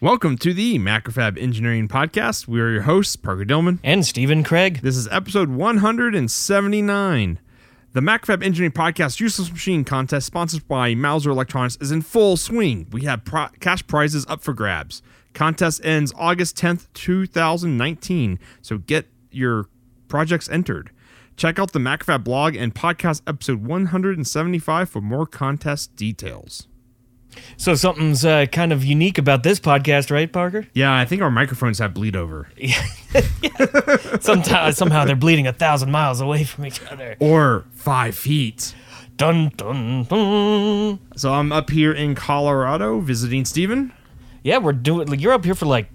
[0.00, 2.46] Welcome to the Macrofab Engineering Podcast.
[2.46, 3.80] We are your hosts, Parker Dillman.
[3.82, 4.80] And Stephen Craig.
[4.80, 7.38] This is episode 179.
[7.94, 12.86] The Macrofab Engineering Podcast Useless Machine Contest, sponsored by Mouser Electronics, is in full swing.
[12.92, 15.02] We have pro- cash prizes up for grabs.
[15.34, 18.38] Contest ends August 10th, 2019.
[18.62, 19.66] So get your
[20.06, 20.92] projects entered.
[21.36, 26.68] Check out the Macrofab blog and podcast episode 175 for more contest details.
[27.56, 30.66] So something's uh, kind of unique about this podcast, right, Parker?
[30.74, 32.48] Yeah, I think our microphones have bleed over.
[34.20, 37.16] Sometimes, somehow they're bleeding a thousand miles away from each other.
[37.20, 38.74] Or five feet.
[39.16, 40.98] Dun dun dun.
[41.16, 43.92] So I'm up here in Colorado visiting Steven.
[44.42, 45.08] Yeah, we're doing.
[45.08, 45.88] Like, you're up here for like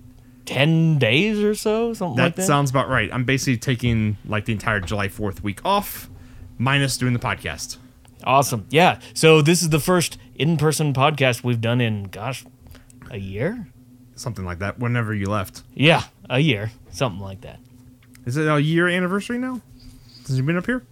[0.45, 2.43] ten days or so, something That like that.
[2.45, 3.09] sounds about right.
[3.13, 6.09] I'm basically taking like the entire July 4th week off,
[6.57, 7.77] minus doing the podcast.
[8.25, 8.65] Awesome.
[8.69, 8.99] Yeah.
[9.13, 12.45] So this is the first in-person podcast we've done in, gosh,
[13.11, 13.67] a year.
[14.15, 15.63] Something like that, whenever you left.
[15.73, 17.59] Yeah, a year, something like that.
[18.25, 19.61] Is it a year anniversary now?
[20.23, 20.83] Since you've been up here?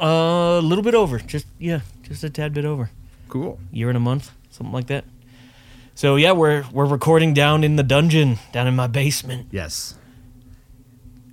[0.00, 1.18] Uh, a little bit over.
[1.18, 2.90] Just yeah, just a tad bit over.
[3.28, 3.58] Cool.
[3.72, 5.04] year and a month, something like that.
[5.94, 9.94] So yeah, we're we're recording down in the dungeon, down in my basement, Yes.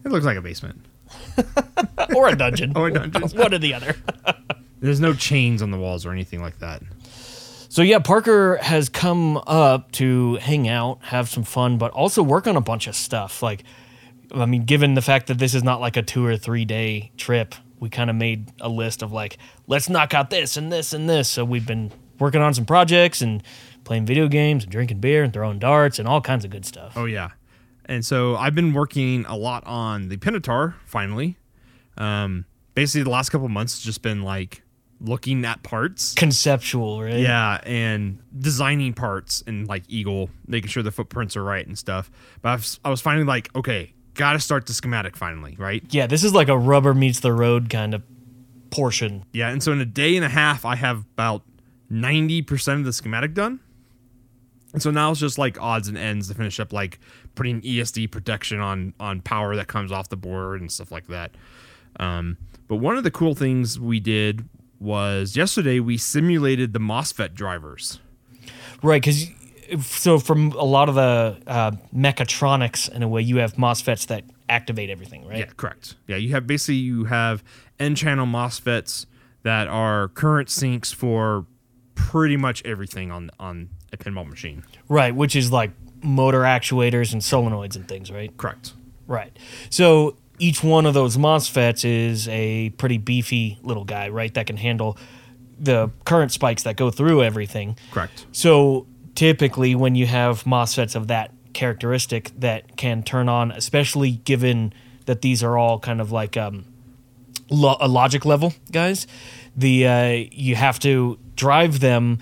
[0.03, 0.85] It looks like a basement.
[2.15, 3.21] or a dungeon, Or a dungeon.
[3.39, 3.95] one or the other.
[4.85, 6.83] There's no chains on the walls or anything like that.
[7.69, 12.47] So yeah, Parker has come up to hang out, have some fun, but also work
[12.47, 13.41] on a bunch of stuff.
[13.41, 13.63] Like,
[14.33, 17.11] I mean, given the fact that this is not like a two or three day
[17.17, 20.93] trip, we kind of made a list of like, let's knock out this and this
[20.93, 21.27] and this.
[21.29, 23.43] So we've been working on some projects and
[23.83, 26.93] playing video games and drinking beer and throwing darts and all kinds of good stuff.
[26.95, 27.31] Oh yeah,
[27.85, 30.75] and so I've been working a lot on the PinoTaur.
[30.85, 31.37] Finally,
[31.97, 34.61] um, basically the last couple months has just been like
[34.99, 36.13] looking at parts.
[36.13, 37.19] Conceptual, right?
[37.19, 42.09] Yeah, and designing parts and like Eagle, making sure the footprints are right and stuff.
[42.41, 45.83] But I was, I was finally like, okay, got to start the schematic finally, right?
[45.89, 48.03] Yeah, this is like a rubber meets the road kind of
[48.69, 49.25] portion.
[49.31, 51.43] Yeah, and so in a day and a half, I have about
[51.89, 53.59] ninety percent of the schematic done.
[54.73, 56.99] And so now it's just like odds and ends to finish up, like
[57.35, 61.31] putting ESD protection on on power that comes off the board and stuff like that.
[61.97, 62.37] Um,
[62.67, 64.47] but one of the cool things we did
[64.79, 67.99] was yesterday we simulated the MOSFET drivers.
[68.81, 69.27] Right, because
[69.81, 74.23] so from a lot of the uh, mechatronics, in a way, you have MOSFETs that
[74.49, 75.39] activate everything, right?
[75.39, 75.95] Yeah, correct.
[76.07, 77.43] Yeah, you have basically you have
[77.79, 79.05] N channel MOSFETs
[79.43, 81.45] that are current sinks for
[81.95, 84.63] pretty much everything on on a pinball machine.
[84.87, 85.71] Right, which is like
[86.03, 88.35] motor actuators and solenoids and things, right?
[88.37, 88.73] Correct.
[89.07, 89.37] Right.
[89.69, 94.33] So each one of those MOSFETs is a pretty beefy little guy, right?
[94.33, 94.97] That can handle
[95.59, 97.77] the current spikes that go through everything.
[97.91, 98.25] Correct.
[98.31, 104.73] So typically, when you have MOSFETs of that characteristic that can turn on, especially given
[105.05, 106.65] that these are all kind of like um,
[107.49, 109.07] lo- a logic level guys,
[109.55, 112.19] the uh, you have to drive them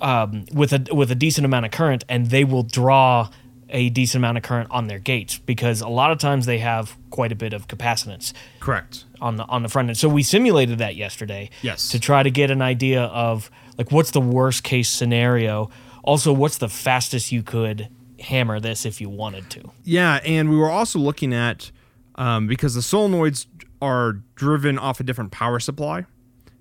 [0.00, 3.28] um, with a with a decent amount of current, and they will draw
[3.72, 6.96] a decent amount of current on their gates because a lot of times they have
[7.10, 9.04] quite a bit of capacitance Correct.
[9.20, 9.98] on the on the front end.
[9.98, 11.50] So we simulated that yesterday.
[11.62, 11.88] Yes.
[11.88, 15.70] To try to get an idea of like what's the worst case scenario.
[16.04, 17.88] Also, what's the fastest you could
[18.22, 19.70] hammer this if you wanted to.
[19.84, 21.70] Yeah, and we were also looking at
[22.14, 23.46] um, because the solenoids
[23.80, 26.06] are driven off a different power supply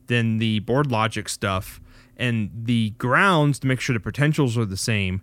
[0.08, 1.80] than the board logic stuff,
[2.18, 5.22] and the grounds to make sure the potentials are the same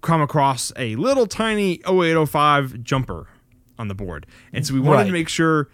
[0.00, 3.28] come across a little tiny 0805 jumper
[3.78, 4.26] on the board.
[4.52, 5.68] And so we wanted to make sure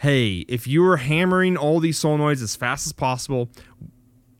[0.00, 3.50] hey, if you were hammering all these solenoids as fast as possible,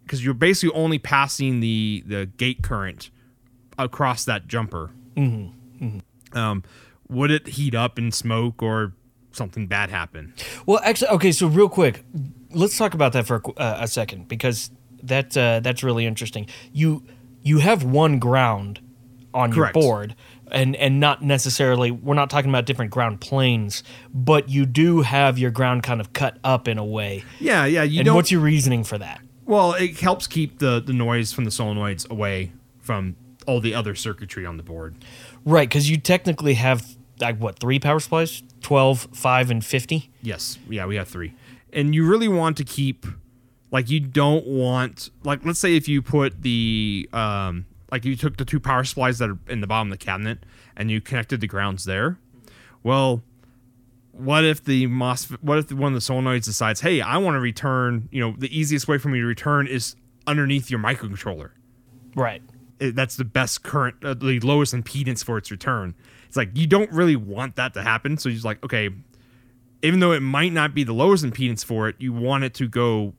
[0.02, 3.10] because you're basically only passing the, the gate current
[3.76, 4.90] across that jumper,
[6.32, 6.62] um,
[7.10, 8.94] would it heat up and smoke or
[9.32, 10.32] something bad happen?
[10.64, 11.32] Well, actually, okay.
[11.32, 12.04] So real quick,
[12.52, 14.70] let's talk about that for a, uh, a second because
[15.02, 16.46] that uh, that's really interesting.
[16.72, 17.04] You
[17.42, 18.80] you have one ground
[19.34, 19.76] on Correct.
[19.76, 20.14] your board,
[20.50, 23.82] and and not necessarily we're not talking about different ground planes,
[24.12, 27.24] but you do have your ground kind of cut up in a way.
[27.38, 27.82] Yeah, yeah.
[27.82, 29.20] You and what's your reasoning for that?
[29.46, 33.16] well, it helps keep the the noise from the solenoids away from
[33.46, 34.94] all the other circuitry on the board.
[35.44, 36.86] Right, because you technically have
[37.20, 41.34] like what three power supplies 12 5 and 50 Yes, yeah, we have three,
[41.72, 43.06] and you really want to keep,
[43.70, 48.36] like, you don't want, like, let's say if you put the, um, like, you took
[48.36, 50.44] the two power supplies that are in the bottom of the cabinet
[50.76, 52.18] and you connected the grounds there.
[52.82, 53.22] Well,
[54.12, 57.40] what if the MOSFET, what if one of the solenoids decides, hey, I want to
[57.40, 59.96] return, you know, the easiest way for me to return is
[60.26, 61.50] underneath your microcontroller.
[62.14, 62.42] right
[62.80, 65.94] it, that's the best current, uh, the lowest impedance for its return.
[66.26, 68.16] It's like you don't really want that to happen.
[68.16, 68.90] So you're like, okay,
[69.82, 72.66] even though it might not be the lowest impedance for it, you want it to
[72.66, 73.14] go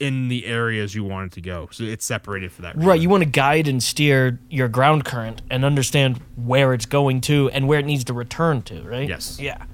[0.00, 1.68] in the areas you want it to go.
[1.70, 2.76] So it's separated for that.
[2.76, 7.20] Right, you want to guide and steer your ground current and understand where it's going
[7.22, 9.08] to and where it needs to return to, right?
[9.08, 9.38] Yes.
[9.40, 9.64] Yeah.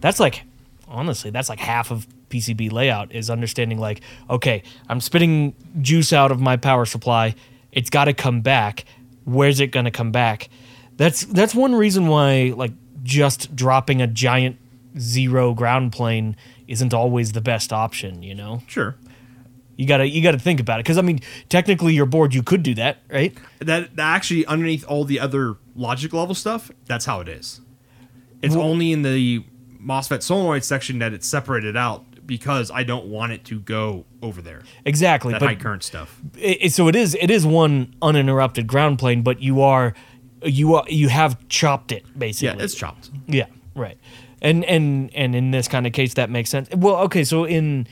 [0.00, 0.42] That's like
[0.88, 4.00] honestly, that's like half of PCB layout is understanding like,
[4.30, 7.34] okay, I'm spitting juice out of my power supply.
[7.72, 8.84] It's got to come back.
[9.24, 10.48] Where's it going to come back?
[10.96, 12.72] That's that's one reason why like
[13.02, 14.56] just dropping a giant
[14.98, 16.36] zero ground plane
[16.68, 18.62] isn't always the best option, you know?
[18.66, 18.96] Sure.
[19.82, 22.34] You got to you got to think about it cuz I mean, technically your board
[22.34, 23.36] you could do that, right?
[23.58, 27.60] That, that actually underneath all the other logic level stuff, that's how it is.
[28.42, 29.44] It's only in the
[29.80, 34.40] MOSFET solenoid section that it's separated out because I don't want it to go over
[34.40, 34.62] there.
[34.84, 35.32] Exactly.
[35.32, 36.20] That but high current stuff.
[36.36, 39.94] it, so it is it is one uninterrupted ground plane, but you are
[40.44, 42.58] you are you have chopped it basically.
[42.58, 43.10] Yeah, it's chopped.
[43.26, 43.98] Yeah, right.
[44.40, 46.68] And and and in this kind of case that makes sense.
[46.74, 47.86] Well, okay, so in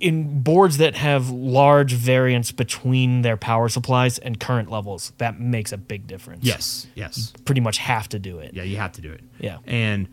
[0.00, 5.72] in boards that have large variance between their power supplies and current levels, that makes
[5.72, 6.42] a big difference.
[6.42, 7.32] Yes, yes.
[7.44, 8.54] Pretty much have to do it.
[8.54, 9.20] Yeah, you have to do it.
[9.38, 9.58] Yeah.
[9.66, 10.08] And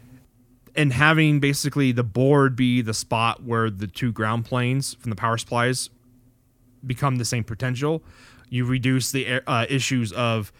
[0.76, 5.16] and having basically the board be the spot where the two ground planes from the
[5.16, 5.90] power supplies
[6.86, 8.04] become the same potential,
[8.50, 10.52] you reduce the uh, issues of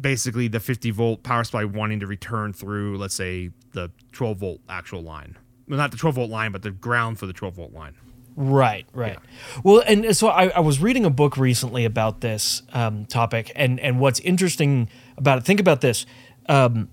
[0.00, 4.60] basically the 50 volt power supply wanting to return through, let's say, the 12 volt
[4.68, 5.36] actual line.
[5.68, 7.94] Well, not the 12 volt line, but the ground for the 12 volt line.
[8.36, 9.18] Right, right.
[9.62, 13.78] Well, and so I, I was reading a book recently about this um, topic, and
[13.78, 15.44] and what's interesting about it.
[15.44, 16.04] Think about this:
[16.48, 16.88] um,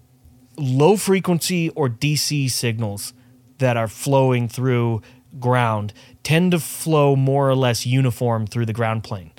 [0.57, 3.13] low frequency or DC signals
[3.57, 5.01] that are flowing through
[5.39, 5.93] ground
[6.23, 9.31] tend to flow more or less uniform through the ground plane.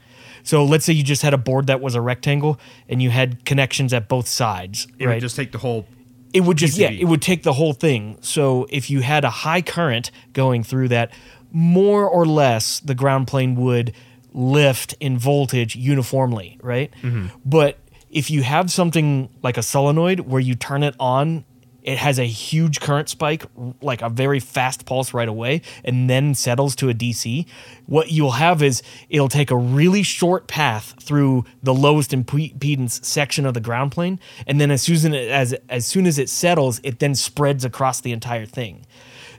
[0.42, 2.58] So let's say you just had a board that was a rectangle
[2.88, 5.14] and you had connections at both sides, It right?
[5.14, 5.86] would just take the whole.
[6.32, 9.30] it would just yeah it would take the whole thing so if you had a
[9.30, 11.12] high current going through that
[11.52, 13.92] more or less the ground plane would
[14.32, 16.92] lift in voltage uniformly right?
[17.02, 17.26] Mm-hmm.
[17.44, 17.78] But
[18.10, 21.44] if you have something like a solenoid where you turn it on
[21.82, 23.44] it has a huge current spike
[23.80, 27.46] like a very fast pulse right away and then settles to a dc
[27.86, 33.44] what you'll have is it'll take a really short path through the lowest impedance section
[33.44, 36.98] of the ground plane and then as soon as as soon as it settles it
[36.98, 38.86] then spreads across the entire thing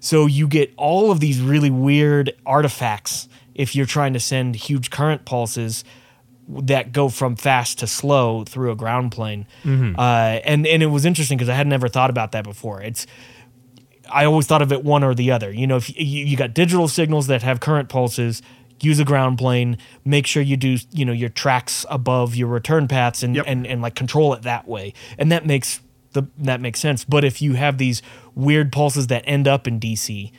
[0.03, 4.89] so you get all of these really weird artifacts if you're trying to send huge
[4.89, 5.85] current pulses
[6.49, 9.45] that go from fast to slow through a ground plane.
[9.63, 12.81] Uh, and and it was interesting because I had never thought about that before.
[12.81, 13.07] It's
[14.11, 15.49] I always thought of it one or the other.
[15.51, 18.41] You know, if you, you got digital signals that have current pulses,
[18.81, 19.77] use a ground plane.
[20.03, 23.45] Make sure you do you know your tracks above your return paths and Yep.
[23.47, 24.93] and and like control it that way.
[25.17, 25.79] And that makes
[26.13, 27.03] the that makes sense.
[27.05, 28.01] But if you have these
[28.35, 30.31] weird pulses that end up in DC,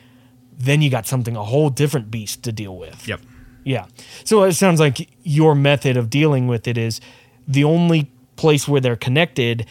[0.57, 3.07] then you got something a whole different beast to deal with.
[3.07, 3.21] Yep.
[3.63, 3.85] Yeah.
[4.23, 7.01] So it sounds like your method of dealing with it is
[7.47, 9.65] the only place where they're connected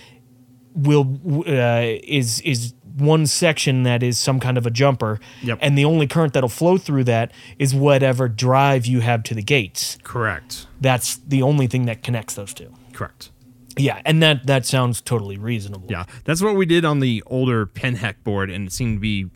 [0.74, 5.58] will uh, is is one section that is some kind of a jumper, Yep.
[5.60, 9.42] and the only current that'll flow through that is whatever drive you have to the
[9.42, 9.99] gates.
[10.04, 10.66] Correct.
[10.80, 12.73] That's the only thing that connects those two.
[12.92, 13.30] Correct.
[13.76, 15.88] Yeah, and that that sounds totally reasonable.
[15.90, 19.31] Yeah, that's what we did on the older Pinheck board, and it seemed to be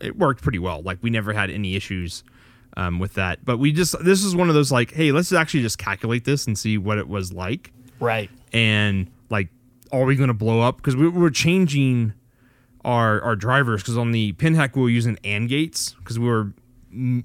[0.00, 0.82] it worked pretty well.
[0.82, 2.24] Like we never had any issues
[2.76, 3.44] um, with that.
[3.44, 6.46] But we just this is one of those like, hey, let's actually just calculate this
[6.46, 8.28] and see what it was like, Right.
[8.52, 9.48] and like,
[9.92, 10.78] are we going to blow up?
[10.78, 12.12] Because we were changing
[12.84, 16.52] our our drivers because on the Pinheck we were using AND gates because we were
[16.94, 17.22] mm,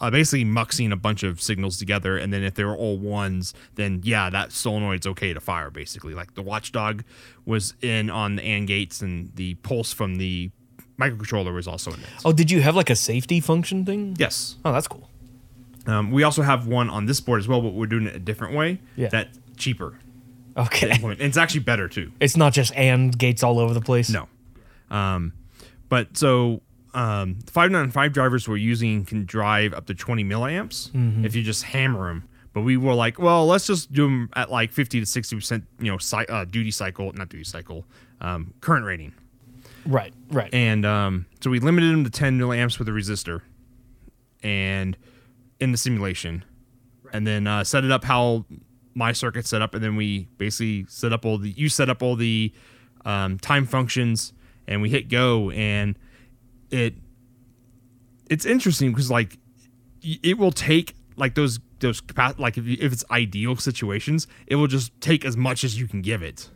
[0.00, 4.00] uh, basically muxing a bunch of signals together, and then if they're all ones, then
[4.04, 5.70] yeah, that solenoid's okay to fire.
[5.70, 7.04] Basically, like the Watchdog
[7.44, 10.50] was in on the AND gates, and the pulse from the
[10.98, 12.06] microcontroller was also in it.
[12.24, 14.16] Oh, did you have like a safety function thing?
[14.18, 15.08] Yes, Oh, that's cool.
[15.86, 18.18] um, we also have one on this board as well, but we're doing it a
[18.18, 18.80] different way.
[18.96, 19.08] Yeah.
[19.08, 19.98] that's cheaper.
[20.56, 20.90] Okay.
[21.02, 22.12] And it's actually better too.
[22.20, 24.10] It's not just and gates all over the place.
[24.10, 24.28] No.
[24.90, 25.32] Um,
[25.88, 26.60] but so
[26.94, 30.90] um, the 595 drivers we're using can drive up to 20 milliamps
[31.24, 32.24] if you just hammer them.
[32.52, 35.64] But we were like, well, let's just do them at like 50 to 60 percent,
[35.78, 37.84] you know, cy- uh, duty cycle, not duty cycle,
[38.20, 39.12] um, current rating.
[39.86, 40.12] Right.
[40.30, 40.52] Right.
[40.52, 43.42] And um, so we limited them to 10 milliamps with a resistor,
[44.42, 44.96] and
[45.60, 46.44] in the simulation,
[47.12, 48.44] and then uh, set it up how
[48.94, 52.02] my circuit set up, and then we basically set up all the you set up
[52.02, 52.52] all the
[53.04, 54.32] um, time functions,
[54.66, 55.96] and we hit go, and
[56.70, 56.94] it
[58.28, 59.38] it's interesting because like
[60.02, 62.02] it will take like those those
[62.38, 65.86] like if, you, if it's ideal situations, it will just take as much as you
[65.86, 66.48] can give it.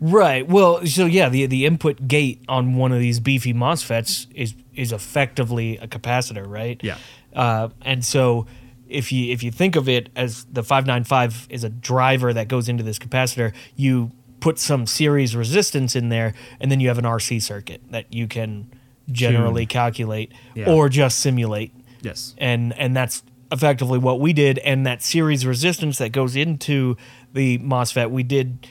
[0.00, 0.46] Right.
[0.46, 4.92] Well, so yeah, the the input gate on one of these beefy MOSFETs is is
[4.92, 6.80] effectively a capacitor, right?
[6.82, 6.98] Yeah.
[7.34, 8.46] Uh, and so
[8.88, 12.68] if you if you think of it as the 595 is a driver that goes
[12.68, 17.04] into this capacitor, you put some series resistance in there, and then you have an
[17.04, 18.70] RC circuit that you can
[19.12, 20.70] generally calculate Yeah.
[20.70, 22.34] or just simulate Yes.
[22.38, 26.96] and and that's effectively what we did and that series resistance that goes into
[27.32, 28.66] the MOSFET we did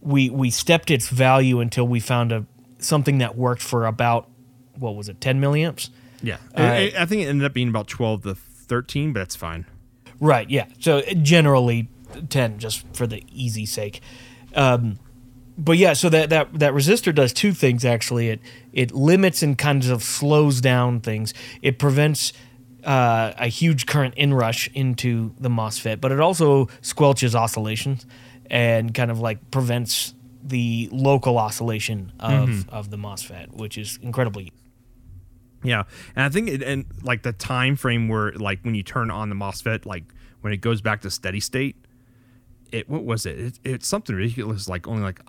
[0.00, 2.46] we we stepped its value until we found a
[2.78, 4.28] something that worked for about
[4.78, 5.90] what was it 10 milliamps
[6.22, 6.36] Yeah.
[6.56, 9.66] Uh, I, I think it ended up being about 12 to 13, but that's fine.
[10.20, 11.88] right yeah so generally
[12.28, 14.00] 10 just for the easy sake
[14.54, 14.98] um
[15.60, 18.40] but yeah so that that that resistor does two things actually it
[18.72, 22.32] it limits and kind of slows down things it prevents
[22.84, 28.06] uh, a huge current inrush into the MOSFET, but it also squelches oscillations
[28.50, 34.52] and kind of like prevents the local oscillation of, of the MOSFET, which is incredibly.
[35.62, 35.84] Yeah,
[36.16, 39.28] and I think it and like the time frame where like when you turn on
[39.28, 40.04] the MOSFET, like
[40.40, 41.76] when it goes back to steady state,
[42.72, 43.38] it what was it?
[43.38, 45.20] it it's something ridiculous, like only like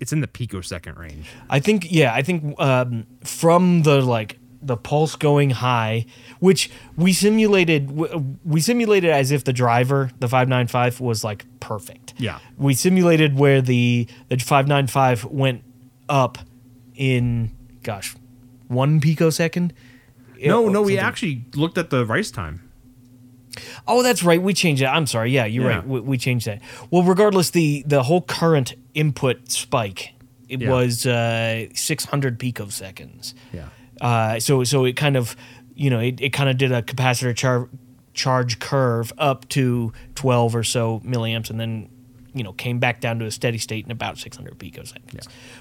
[0.00, 1.26] it's in the picosecond range.
[1.48, 6.04] I think yeah, I think um, from the like the pulse going high,
[6.40, 7.90] which we simulated,
[8.44, 12.12] we simulated as if the driver, the five nine five, was like perfect.
[12.18, 12.38] Yeah.
[12.58, 15.62] we simulated where the the five nine five went
[16.08, 16.38] up
[16.94, 17.52] in
[17.82, 18.14] gosh
[18.68, 19.72] one picosecond.
[20.42, 22.69] No, It- no, we actually looked at the rise time.
[23.86, 24.40] Oh, that's right.
[24.40, 24.86] We changed it.
[24.86, 25.30] I'm sorry.
[25.32, 25.76] Yeah, you're Yeah.
[25.76, 25.86] right.
[25.86, 26.60] We, we changed that.
[26.90, 30.14] Well, regardless, the the whole current input spike
[30.48, 30.70] it Yeah.
[30.70, 33.34] was uh, 600 picoseconds.
[33.52, 33.68] Yeah.
[34.00, 35.36] Uh, so so it kind of
[35.74, 37.68] you know it, it kind of did a capacitor char-
[38.14, 41.88] charge curve up to 12 or so milliamps, and then
[42.34, 45.20] you know came back down to a steady state in about 600 picoseconds, Yeah.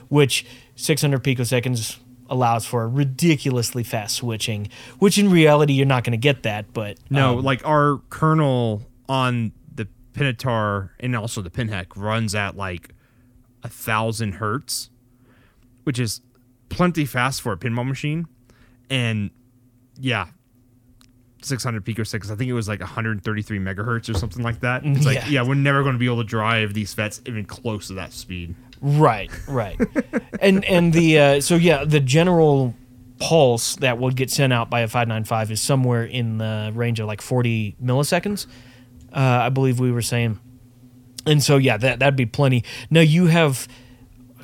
[0.10, 1.98] which 600 picoseconds
[2.30, 4.70] allows for ridiculously fast switching.
[5.00, 8.84] Which in reality you're not going to get that, but No, um, like our kernel
[9.08, 12.94] on the PinoTaur and also the Pinheck runs at like
[13.64, 14.90] a thousand hertz,
[15.84, 16.22] which is
[16.70, 18.28] plenty fast for a pinball machine.
[18.90, 19.32] And
[20.00, 20.28] yeah,
[21.42, 22.32] 600 picoseconds.
[22.32, 24.86] I think it was like 133 megahertz or something like that.
[24.86, 25.28] It's like, Yeah.
[25.28, 28.12] yeah, we're never going to be able to drive these FETs even close to that
[28.14, 28.56] speed.
[28.82, 29.80] Right, right.
[30.42, 32.74] and and the uh, so yeah, the general
[33.20, 37.08] pulse that would get sent out by a 595 is somewhere in the range of
[37.08, 38.48] like 40 milliseconds.
[39.14, 40.40] Uh, I believe we were saying.
[41.26, 42.64] And so yeah, that that'd be plenty.
[42.90, 43.68] Now you have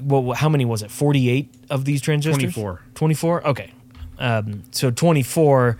[0.02, 0.92] well, how many was it?
[0.92, 2.54] 48 of these transistors?
[2.54, 2.82] 24.
[2.96, 3.48] 24?
[3.48, 3.72] Okay.
[4.20, 5.78] Um, so 24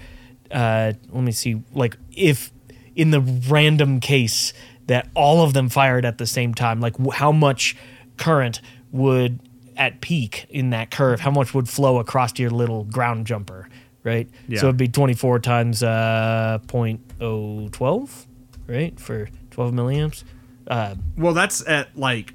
[0.52, 2.52] uh, let me see like if
[2.96, 4.54] in the random case
[4.88, 7.76] that all of them fired at the same time like wh- how much
[8.18, 8.62] current
[8.92, 9.40] would
[9.78, 13.68] at peak in that curve how much would flow across your little ground jumper
[14.04, 14.60] right Yeah.
[14.62, 18.26] so it'd be 24 times uh 0.012
[18.68, 20.24] right for 12 milliamps
[20.68, 22.34] uh, Well, that's at like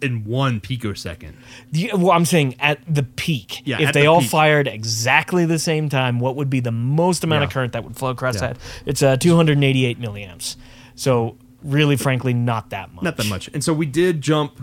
[0.00, 1.36] in one picosecond.
[1.70, 3.62] the- well, I'm saying at the peak.
[3.64, 4.30] Yeah, if they the all peak.
[4.30, 7.96] fired exactly the same time, what would be the most amount of current that would
[7.96, 8.48] flow across Yeah.
[8.54, 8.58] that?
[8.86, 10.56] It's uh, 288 milliamps.
[10.94, 13.04] So really, frankly, not that much.
[13.04, 13.48] not that much.
[13.54, 14.60] And so we did jump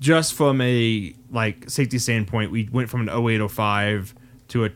[0.00, 2.50] just from a like safety standpoint.
[2.50, 4.14] We went from an 0805
[4.48, 4.70] to a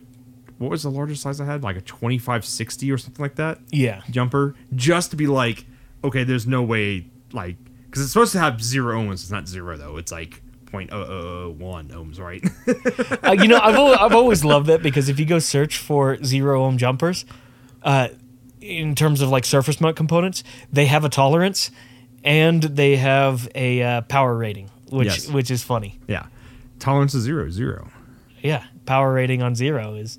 [0.59, 1.63] what was the largest size I had?
[1.63, 4.01] Like a 2560 or something like that Yeah.
[4.11, 5.67] jumper, just to be like,
[6.03, 7.57] okay, there's no way like
[7.97, 9.15] because it's supposed to have zero ohms.
[9.15, 9.97] It's not zero though.
[9.97, 11.57] It's like 0.0001
[11.89, 12.45] ohms, right?
[13.27, 16.23] uh, you know, I've always, I've always loved that because if you go search for
[16.23, 17.25] zero ohm jumpers,
[17.83, 18.09] uh,
[18.61, 21.71] in terms of like surface mount components, they have a tolerance
[22.23, 25.29] and they have a uh, power rating, which Yes.
[25.31, 25.99] which is funny.
[26.07, 26.27] yeah,
[26.79, 27.89] tolerance is zero, zero.
[28.43, 30.19] Yeah, power rating on zero is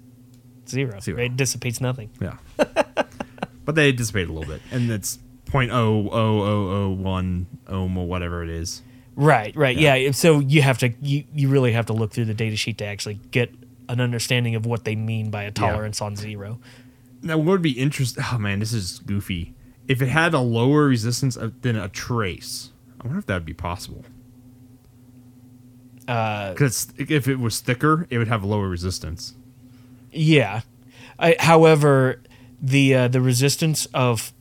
[0.68, 1.00] zero.
[1.00, 1.20] Zero.
[1.22, 2.10] It dissipates nothing.
[2.20, 5.20] Yeah, but they dissipate a little bit, and it's
[5.50, 8.82] 0.00001 ohm or whatever it is.
[9.16, 9.78] Right, right.
[9.78, 10.12] Yeah.
[10.12, 12.86] So you have to you, you really have to look through the data sheet to
[12.86, 13.52] actually get
[13.90, 16.60] an understanding of what they mean by a tolerance on zero.
[17.24, 18.24] Now, what would be interesting?
[18.32, 19.54] Oh man, this is goofy.
[19.88, 23.54] If it had a lower resistance than a trace, I wonder if that would be
[23.54, 24.04] possible.
[26.08, 29.34] Uh, Because if it was thicker, it would have lower resistance.
[30.12, 30.62] yeah.
[31.20, 32.22] I, however,
[32.62, 34.32] the uh, the resistance of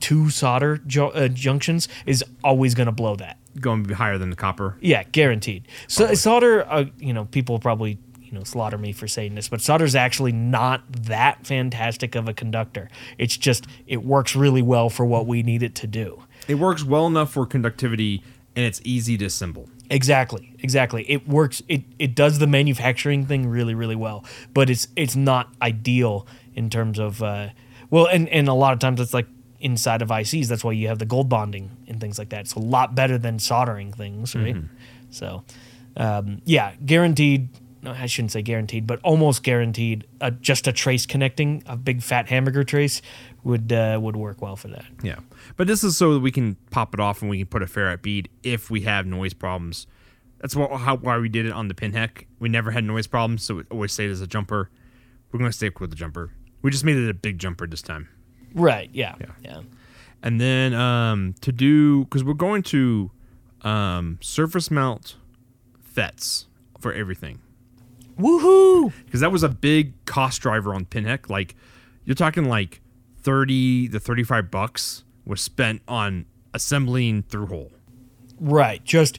[0.00, 3.38] two solder ju- uh, junctions is always going to blow that.
[3.60, 4.76] Going to be higher than the copper.
[4.80, 5.66] Yeah, guaranteed.
[5.88, 7.98] So solder, uh, you know, people probably
[8.30, 12.34] you know slaughter me for saying this, but solder's actually not that fantastic of a
[12.34, 12.88] conductor.
[13.18, 16.22] It's just it works really well for what we need it to do.
[16.46, 18.22] It works well enough for conductivity,
[18.54, 19.68] and it's easy to assemble.
[19.90, 21.04] Exactly, exactly.
[21.10, 21.62] It works.
[21.66, 26.70] It it does the manufacturing thing really, really well, but it's it's not ideal in
[26.70, 27.48] terms of uh,
[27.90, 29.26] well, and and a lot of times it's like
[29.60, 30.48] inside of ICs.
[30.48, 32.40] That's why you have the gold bonding and things like that.
[32.40, 34.56] It's a lot better than soldering things, right?
[35.10, 35.44] So,
[35.96, 37.48] um, yeah, guaranteed.
[37.82, 40.06] No, I shouldn't say guaranteed, but almost guaranteed.
[40.20, 43.00] Uh, just a trace connecting a big fat hamburger trace
[43.42, 44.84] would uh, would work well for that.
[45.02, 45.16] Yeah,
[45.56, 47.66] but this is so that we can pop it off and we can put a
[47.66, 49.86] ferrite bead if we have noise problems.
[50.40, 52.26] That's what, how, why we did it on the pinheck.
[52.38, 54.70] We never had noise problems, so we always stayed as a jumper.
[55.30, 56.32] We're going to stick with the jumper.
[56.62, 58.08] We just made it a big jumper this time.
[58.54, 58.90] Right.
[58.92, 59.14] Yeah.
[59.42, 59.62] Yeah.
[60.22, 63.10] And then um, to do because we're going to
[63.62, 65.16] um, surface mount
[65.94, 66.46] FETs
[66.78, 67.40] for everything
[68.18, 68.92] Woohoo!
[69.04, 71.30] because that was a big cost driver on Pinheck.
[71.30, 71.54] Like
[72.04, 72.80] you're talking like
[73.22, 77.72] thirty to thirty five bucks was spent on assembling through hole.
[78.38, 78.82] Right.
[78.84, 79.18] Just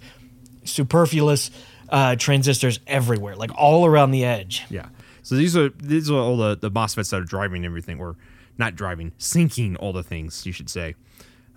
[0.63, 1.51] superfluous
[1.89, 4.65] uh, transistors everywhere, like all around the edge.
[4.69, 4.89] Yeah.
[5.23, 8.15] So these are these are all the the MOSFETs that are driving everything, or
[8.57, 10.95] not driving, sinking all the things you should say.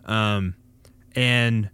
[0.04, 0.54] Um,
[1.14, 1.70] and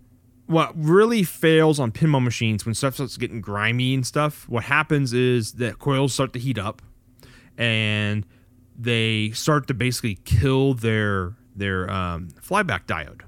[0.46, 5.12] what really fails on pinball machines when stuff starts getting grimy and stuff, what happens
[5.12, 6.82] is that coils start to heat up,
[7.56, 8.26] and
[8.76, 13.20] they start to basically kill their their um, flyback diode.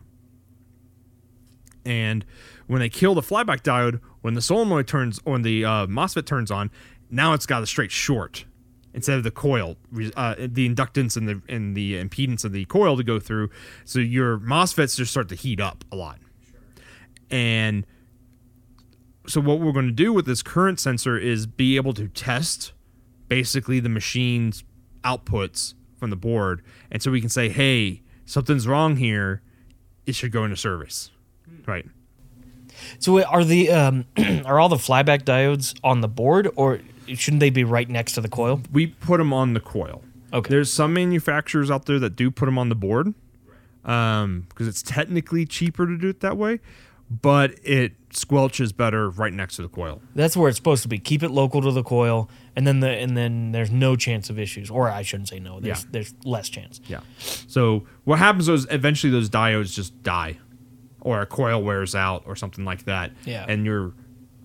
[1.84, 2.24] And
[2.66, 6.50] when they kill the flyback diode, when the solenoid turns, when the uh, MOSFET turns
[6.50, 6.70] on,
[7.10, 8.44] now it's got a straight short
[8.94, 9.76] instead of the coil,
[10.16, 13.50] uh, the inductance and the and the impedance of the coil to go through.
[13.84, 16.18] So your MOSFETs just start to heat up a lot.
[17.30, 17.86] And
[19.26, 22.72] so what we're going to do with this current sensor is be able to test
[23.28, 24.64] basically the machine's
[25.04, 29.42] outputs from the board, and so we can say, hey, something's wrong here.
[30.04, 31.10] It should go into service,
[31.64, 31.86] right?
[32.98, 34.06] So are the um,
[34.44, 38.20] are all the flyback diodes on the board, or shouldn't they be right next to
[38.20, 38.60] the coil?
[38.72, 40.02] we put them on the coil.
[40.32, 40.48] Okay.
[40.48, 43.12] There's some manufacturers out there that do put them on the board
[43.84, 46.60] um, because it's technically cheaper to do it that way,
[47.10, 50.00] but it squelches better right next to the coil.
[50.14, 50.98] That's where it's supposed to be.
[50.98, 54.38] Keep it local to the coil, and then the and then there's no chance of
[54.38, 55.60] issues, or I shouldn't say no.
[55.60, 55.88] There's Yeah.
[55.92, 56.80] there's less chance.
[56.86, 57.00] Yeah.
[57.18, 60.38] So what happens is eventually those diodes just die,
[61.00, 63.12] or a coil wears out, or something like that.
[63.24, 63.44] Yeah.
[63.48, 63.92] And you're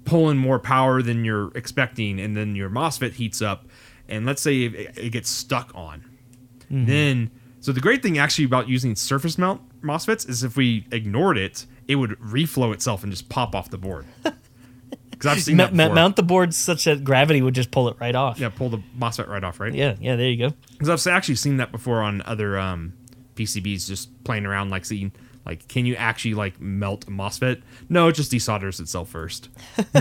[0.08, 3.66] pulling more power than you're expecting, and then your MOSFET heats up,
[4.08, 6.04] and let's say it, it gets stuck on.
[6.70, 7.30] Then,
[7.62, 11.66] so the great thing actually about using surface mount MOSFETs is if we ignored it,
[11.88, 14.06] it would reflow itself and just pop off the board.
[15.12, 15.96] Because I've seen ma- before.
[15.96, 18.40] mount the board such that gravity would just pull it right off.
[18.40, 19.74] yeah, pull the MOSFET right off, right?
[19.74, 20.54] yeah, yeah, There you go.
[20.78, 22.94] Because I've actually seen that before on other um,
[23.34, 25.12] PCBs, just playing around, like seeing,
[25.48, 27.62] like, can you actually like melt a MOSFET?
[27.90, 29.50] No, it just desolders itself first.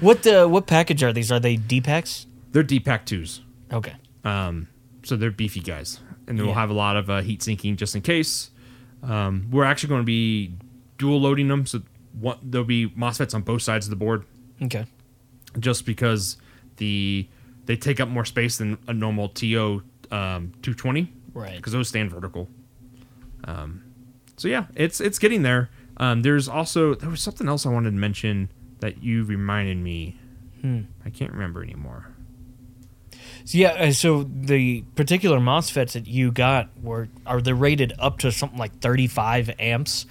[0.00, 1.30] What uh, what package are these?
[1.30, 2.26] Are they D packs?
[2.52, 3.40] They're DPAK twos,
[3.72, 3.94] Okay.
[4.24, 4.68] um,
[5.04, 6.54] so they're beefy guys, and they'll Yeah.
[6.54, 8.50] have a lot of uh, heat sinking just in case.
[9.02, 10.54] Um, we're actually going to be
[10.98, 11.80] dual loading them, so
[12.12, 14.24] what, there'll be MOSFETs on both sides of the board,
[14.60, 14.84] Okay.
[15.58, 16.36] just because
[16.76, 17.26] the
[17.64, 21.10] they take up more space than a normal TO um, 220.
[21.34, 21.56] Right.
[21.56, 22.48] because those stand vertical.
[23.44, 23.82] Um,
[24.36, 25.70] so yeah, it's it's getting there.
[25.96, 28.50] Um, there's also there was something else I wanted to mention
[28.80, 30.18] that you reminded me.
[31.04, 32.08] I can't remember anymore.
[33.44, 38.18] So yeah, uh, so the particular MOSFETs that you got were are they rated up
[38.18, 40.06] to something like 35 amps?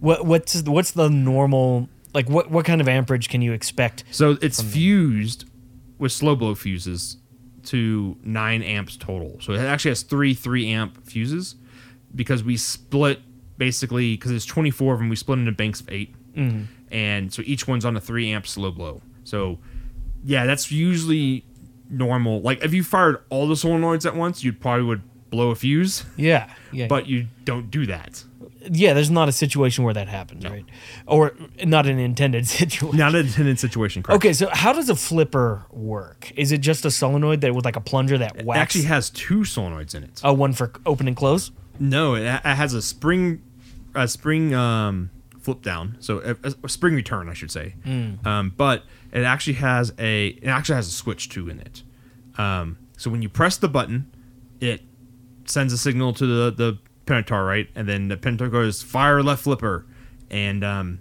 [0.00, 4.04] What what's what's the normal like what what kind of amperage can you expect?
[4.10, 5.44] So it's fused
[5.98, 7.16] with slow blow fuses
[7.64, 9.38] to nine amps total.
[9.40, 11.56] So it actually has three three amp fuses
[12.16, 13.20] because we split
[13.58, 15.08] basically because it's 24 of them.
[15.08, 16.62] We split into banks of 8 mm-hmm.
[16.90, 19.02] and so each one's on a three amp slow blow.
[19.24, 19.58] So
[20.24, 21.44] yeah, that's usually
[21.88, 22.40] normal.
[22.40, 26.04] Like if you fired all the solenoids at once, you probably would blow a fuse,
[26.16, 28.24] Yeah, yeah, but you don't do that.
[28.70, 28.92] yeah.
[28.94, 30.64] There's not a situation where that happens, right?
[31.06, 32.96] Or not an intended situation.
[32.98, 34.02] Not an intended situation.
[34.04, 34.16] Correct.
[34.24, 36.32] Okay, so how does a flipper work?
[36.36, 38.60] Is it just a solenoid that with like a plunger that It whacks?
[38.60, 40.20] actually has two solenoids in it.
[40.22, 41.50] a one for open and close.
[41.78, 43.42] No, it, it has a spring,
[43.94, 45.10] a spring um,
[45.40, 45.96] flip down.
[46.00, 47.74] So a, a spring return, I should say.
[48.26, 51.82] Um, but it actually has a it actually has a switch too in it.
[52.38, 54.10] Um, so when you press the button,
[54.60, 54.82] it
[55.44, 57.68] sends a signal to the the PinoTaur, right?
[57.74, 59.86] And then the PinoTaur goes fire left flipper,
[60.30, 60.98] and um,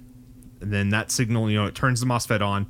[0.62, 2.68] and then that signal, you know, it turns the MOSFET on,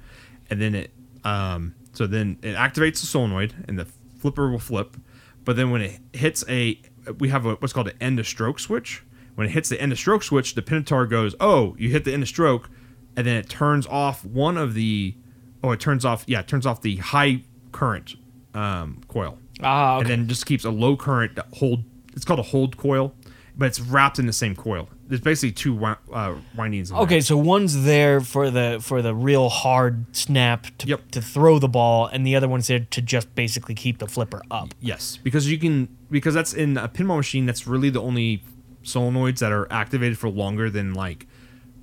[0.49, 0.91] and then it
[1.23, 3.85] um, So then it activates the solenoid, and the
[4.19, 4.97] flipper will flip.
[5.43, 6.79] But then when it hits a,
[7.19, 9.03] we have a, what's called an end of stroke switch.
[9.35, 12.13] When it hits the end of stroke switch, the PinoTaur goes, "Oh, you hit the
[12.13, 12.69] end of stroke,"
[13.15, 15.15] and then it turns off one of the,
[15.63, 18.15] oh, it turns off, yeah, it turns off the high current
[18.53, 21.83] um, coil, Ah, and then just keeps a low current hold.
[22.15, 23.13] It's called a hold coil,
[23.57, 24.87] but it's wrapped in the same coil.
[25.07, 26.89] There's basically two uh, windings.
[26.89, 31.11] In Okay, so one's there for the for the real hard snap to, Yep.
[31.11, 34.41] to throw the ball, and the other one's there to just basically keep the flipper
[34.49, 34.73] up.
[34.79, 37.45] Yes, because you can because that's in a pinball machine.
[37.45, 38.43] That's really the only
[38.83, 41.27] solenoids that are activated for longer than like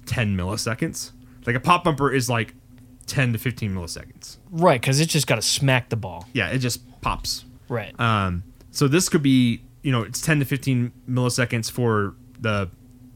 [0.06, 1.12] ten milliseconds.
[1.46, 2.54] Like a pop bumper is like
[3.06, 4.38] ten to fifteen milliseconds.
[4.50, 6.26] Right, because it's just got to smack the ball.
[6.32, 7.44] Yeah, it just pops.
[7.68, 7.98] Right.
[8.00, 12.68] Um, so this could be you know it's ten to fifteen milliseconds for the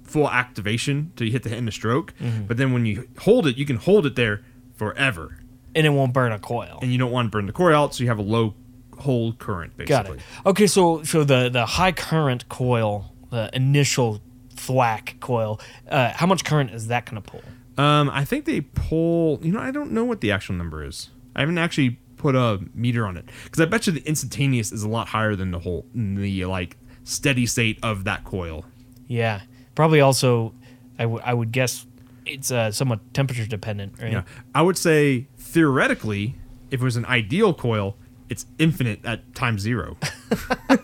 [0.06, 2.14] full activation to hit the end of stroke.
[2.48, 4.42] But then when you hold it, you can hold it there
[4.76, 5.38] forever,
[5.74, 6.78] and it won't burn a coil.
[6.82, 8.54] and you don't want to burn the coil out, so you have a low
[8.98, 9.76] hold current.
[9.76, 9.94] Basically.
[9.94, 10.20] Got it.
[10.46, 14.20] Okay, so so the the high current coil, the initial
[14.54, 17.42] thwack coil, uh, how much current is that going to pull?
[17.78, 19.38] Um, I think they pull.
[19.42, 21.10] You know, I don't know what the actual number is.
[21.34, 24.82] I haven't actually put a meter on it because I bet you the instantaneous is
[24.82, 28.64] a lot higher than the whole the like steady state of that coil.
[29.06, 29.42] Yeah,
[29.76, 30.52] probably also,
[30.98, 31.86] I would guess
[32.26, 34.12] it's uh, somewhat temperature dependent, right?
[34.12, 34.22] Yeah,
[34.54, 36.34] I would say theoretically,
[36.72, 37.96] if it was an ideal coil,
[38.28, 39.96] it's infinite at time zero.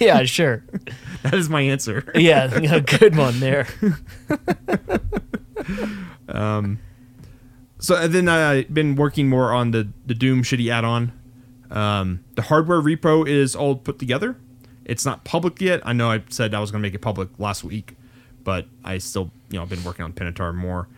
[0.00, 0.64] yeah, sure.
[1.22, 2.12] that is my answer.
[2.14, 3.66] Yeah, a good one there.
[6.28, 6.78] um,
[7.78, 11.12] So and then I've been working more on the the Doom shitty add-on.
[11.70, 14.36] Um, the hardware repo is all put together.
[14.88, 15.80] It's not public yet.
[15.84, 17.94] I know I said I was going to make it public last week,
[18.42, 20.88] but I still, you know, I've been working on PinoTaur more.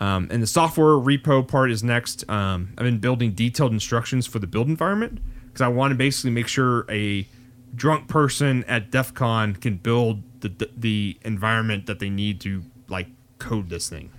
[0.00, 2.28] Um, and the software repo part is next.
[2.30, 6.30] Um, I've been building detailed instructions for the build environment because I want to basically
[6.30, 7.26] make sure a
[7.74, 12.62] drunk person at DEF CON can build the, the the environment that they need to
[12.88, 13.08] like
[13.38, 14.10] code this thing.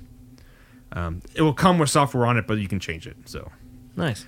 [0.91, 3.15] Um, it will come with software on it, but you can change it.
[3.25, 3.49] So
[3.95, 4.25] Nice.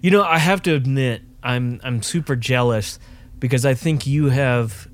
[0.00, 2.98] You know, I have to admit, I'm I'm super jealous
[3.40, 4.88] because I think you have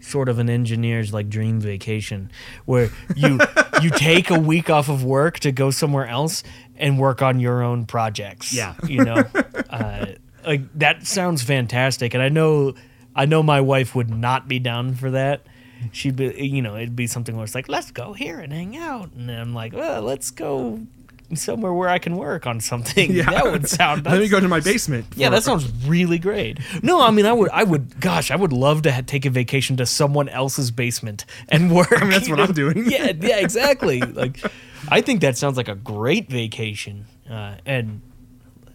[0.00, 2.30] sort of an engineer's like dream vacation
[2.64, 3.38] where you
[3.82, 6.42] you take a week off of work to go somewhere else
[6.76, 8.52] and work on your own projects.
[8.52, 8.74] Yeah.
[8.86, 9.24] you know,
[9.70, 10.06] uh,
[10.46, 12.74] like that sounds fantastic, and I know
[13.14, 15.46] I know my wife would not be down for that.
[15.92, 18.76] She'd be, you know, it'd be something where it's like, let's go here and hang
[18.76, 20.86] out, and I'm like, well, let's go
[21.34, 23.10] somewhere where I can work on something.
[23.16, 23.30] Yeah.
[23.30, 24.04] That would sound.
[24.04, 25.06] Let me go to my basement.
[25.16, 26.58] yeah, that sounds really great.
[26.82, 29.30] No, I mean, I would, I would, gosh, I would love to ha- take a
[29.30, 31.90] vacation to someone else's basement and work.
[31.90, 32.84] mean, that's what I'm doing.
[32.90, 34.00] yeah, yeah, exactly.
[34.00, 34.40] Like,
[34.88, 38.02] I think that sounds like a great vacation, uh, and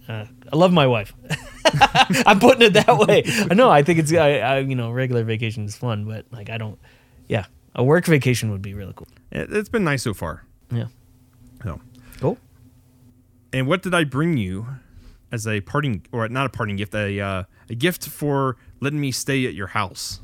[0.09, 1.13] uh, I love my wife.
[2.25, 3.23] I'm putting it that way.
[3.49, 3.69] I know.
[3.69, 6.77] I think it's, I, I, you know, regular vacation is fun, but like, I don't.
[7.27, 9.07] Yeah, a work vacation would be really cool.
[9.31, 10.43] It, it's been nice so far.
[10.71, 10.87] Yeah.
[11.63, 11.79] So,
[12.21, 12.38] Cool.
[13.51, 14.67] and what did I bring you
[15.31, 19.12] as a parting, or not a parting gift, a uh, a gift for letting me
[19.12, 20.19] stay at your house?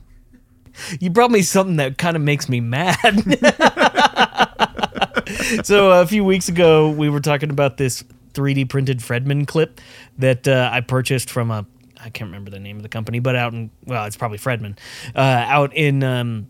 [0.99, 2.95] You brought me something that kind of makes me mad.
[5.63, 9.81] so a few weeks ago, we were talking about this 3D printed Fredman clip
[10.19, 11.65] that uh, I purchased from a
[11.99, 14.77] I can't remember the name of the company, but out in well, it's probably Fredman,
[15.15, 16.49] uh, out in um,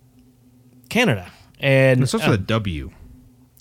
[0.89, 2.91] Canada, and It's also uh, a W.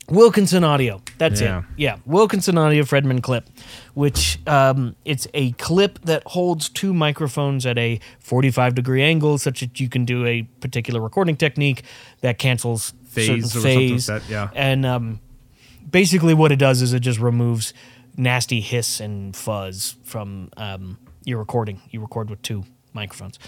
[0.08, 1.02] Wilkinson Audio.
[1.18, 1.58] That's Yeah.
[1.60, 1.64] it.
[1.76, 3.48] Yeah, Wilkinson Audio Fredman clip,
[3.94, 9.60] which um, it's a clip that holds two microphones at a 45 degree angle, such
[9.60, 11.82] that you can do a particular recording technique
[12.20, 14.06] that cancels Phase certain or something like phase.
[14.06, 14.48] that, yeah.
[14.54, 15.20] And um,
[15.90, 17.72] basically, what it does is it just removes
[18.16, 21.80] nasty hiss and fuzz from um, your recording.
[21.90, 22.64] You record with two
[22.96, 23.38] microphones.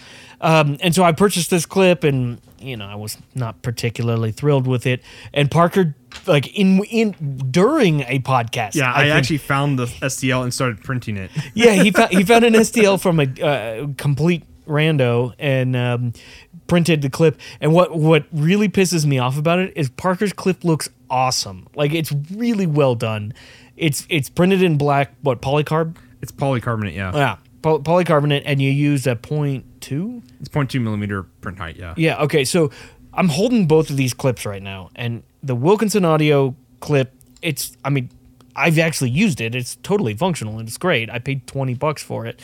[0.40, 4.68] Um, and so I purchased this clip, and you know I was not particularly thrilled
[4.68, 5.02] with it.
[5.34, 7.12] And Parker, like in in
[7.50, 11.30] during a podcast, Yeah, I, think- actually found the STL and started printing it.
[11.54, 16.12] yeah, he found he found an STL from a uh, complete rando and um,
[16.68, 17.40] printed the clip.
[17.60, 21.66] And what what really pisses me off about it is Parker's clip looks awesome.
[21.74, 23.32] Like it's really well done.
[23.76, 25.96] It's it's printed in black, what polycarb?
[26.20, 27.12] It's polycarbonate, yeah.
[27.14, 30.22] Yeah, poly- polycarbonate, and you use a point two.
[30.40, 31.94] It's 0.2 millimeter print height, yeah.
[31.96, 32.22] Yeah.
[32.22, 32.44] Okay.
[32.44, 32.70] So
[33.14, 37.14] I'm holding both of these clips right now, and the Wilkinson Audio clip.
[37.42, 37.76] It's.
[37.84, 38.10] I mean,
[38.56, 39.54] I've actually used it.
[39.54, 41.08] It's totally functional and it's great.
[41.10, 42.40] I paid twenty bucks for it.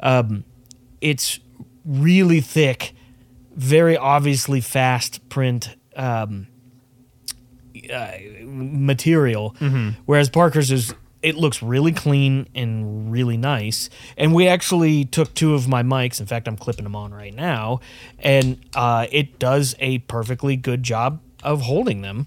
[0.00, 0.44] Um,
[1.00, 1.40] it's
[1.84, 2.94] really thick,
[3.54, 5.76] very obviously fast print.
[5.96, 6.48] Um,
[7.92, 8.12] uh,
[8.44, 9.54] material,
[10.06, 13.88] whereas Parker's is it looks really clean and really nice.
[14.16, 16.20] And we actually took two of my mics.
[16.20, 17.80] In fact, I'm clipping them on right now,
[18.18, 22.26] and uh, it does a perfectly good job of holding them.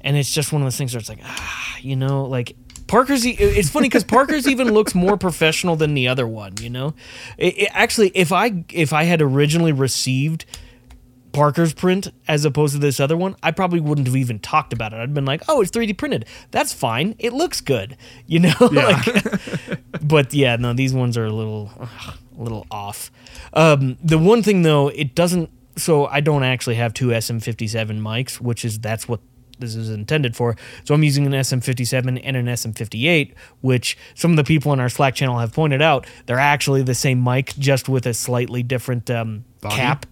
[0.00, 2.54] And it's just one of those things where it's like, ah, you know, like
[2.86, 3.24] Parker's.
[3.24, 6.54] It's funny because Parker's even looks more professional than the other one.
[6.60, 6.94] You know,
[7.36, 10.44] it, it- actually, if I if I had originally received
[11.38, 14.92] Parker's print as opposed to this other one, I probably wouldn't have even talked about
[14.92, 14.96] it.
[14.96, 16.26] I'd been like, "Oh, it's 3D printed.
[16.50, 17.14] That's fine.
[17.18, 17.96] It looks good."
[18.26, 21.70] You know, like but yeah, no, these ones are a little
[22.38, 23.10] a little off.
[23.54, 28.40] Um, the one thing though, it doesn't so I don't actually have two SM57 mics,
[28.40, 29.20] which is that's what
[29.58, 30.56] this is intended for.
[30.84, 34.88] So I'm using an SM57 and an SM58, which some of the people on our
[34.88, 39.10] Slack channel have pointed out they're actually the same mic, just with a slightly different
[39.10, 40.06] um, cap.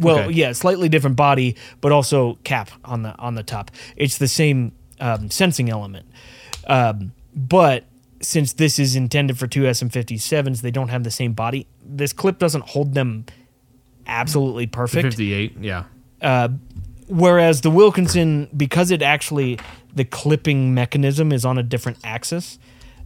[0.00, 0.32] Well, Okay.
[0.32, 3.70] yeah, slightly different body, but also cap on the on the top.
[3.96, 6.06] It's the same um, sensing element,
[6.66, 7.84] um, but
[8.22, 11.66] since this is intended for two SM57s, they don't have the same body.
[11.84, 13.24] This clip doesn't hold them
[14.06, 15.04] absolutely perfect.
[15.04, 15.56] 58.
[15.60, 15.84] Yeah.
[17.08, 19.58] Whereas the Wilkinson, because it actually
[19.94, 22.58] the clipping mechanism is on a different axis,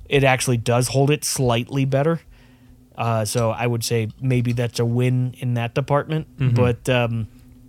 [0.08, 2.20] it actually does hold it slightly better.
[2.96, 6.26] Uh, so I would say maybe that's a win in that department.
[6.54, 7.28] But um,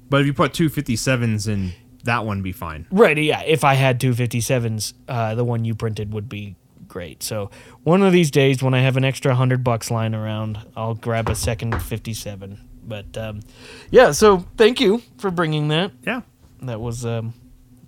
[0.10, 2.86] But if you put two 57s in, that one be fine.
[2.92, 6.56] right, yeah, if I had two 57s, uh, the one you printed would be
[6.88, 7.24] great.
[7.24, 7.50] So
[7.84, 11.28] one of these days, when I have an extra hundred bucks lying around, I'll grab
[11.30, 12.60] a second 57.
[12.88, 13.40] But um,
[13.90, 15.92] yeah, so thank you for bringing that.
[16.06, 16.22] Yeah.
[16.62, 17.34] that was um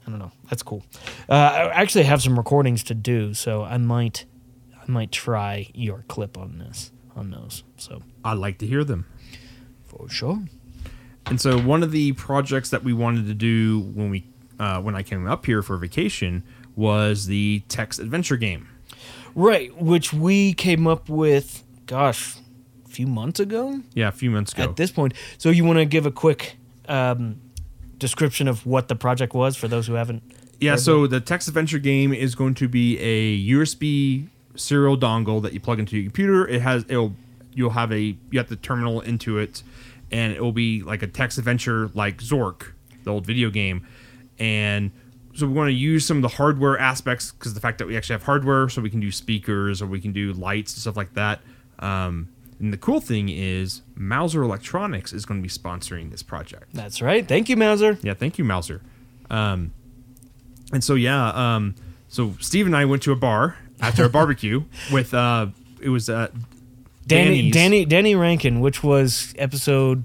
[0.06, 0.84] i don't know that's cool
[1.30, 4.26] uh, i actually have some recordings to do so i might
[4.82, 9.06] i might try your clip on this on those so I'd like to hear them.
[9.86, 10.40] for sure
[11.26, 14.26] And so one of the projects that we wanted to do when we
[14.60, 16.44] uh, when I came up here for vacation
[16.76, 18.68] was the text adventure game.
[19.36, 22.36] right which we came up with gosh
[22.86, 24.64] a few months ago Yeah, a few months ago.
[24.64, 27.42] at this point so you want to give a quick um
[27.98, 30.22] description of what the project was for those who haven't
[30.60, 34.28] yeah, so the text adventure game is going to be a USB
[34.58, 36.48] serial dongle that you plug into your computer.
[36.48, 37.14] It has it'll
[37.54, 39.64] you'll have a you have the terminal into it,
[40.12, 43.86] and it will be like a text adventure like Zork, the old video game,
[44.40, 44.92] and
[45.36, 47.96] so we want to use some of the hardware aspects because the fact that we
[47.96, 50.98] actually have hardware, so we can do speakers or we can do lights and stuff
[50.98, 51.42] like that.
[51.80, 56.74] Um, and the cool thing is Mouser Electronics is going to be sponsoring this project.
[56.74, 58.82] that's right thank you mouser Yeah, thank you, Mouser.
[59.30, 59.74] Um,
[60.74, 61.76] and so yeah, um,
[62.08, 65.48] so Steve and I went to a bar after a barbecue with uh,
[65.82, 66.28] it was uh,
[67.06, 70.04] danny Danny's danny danny rankin which was episode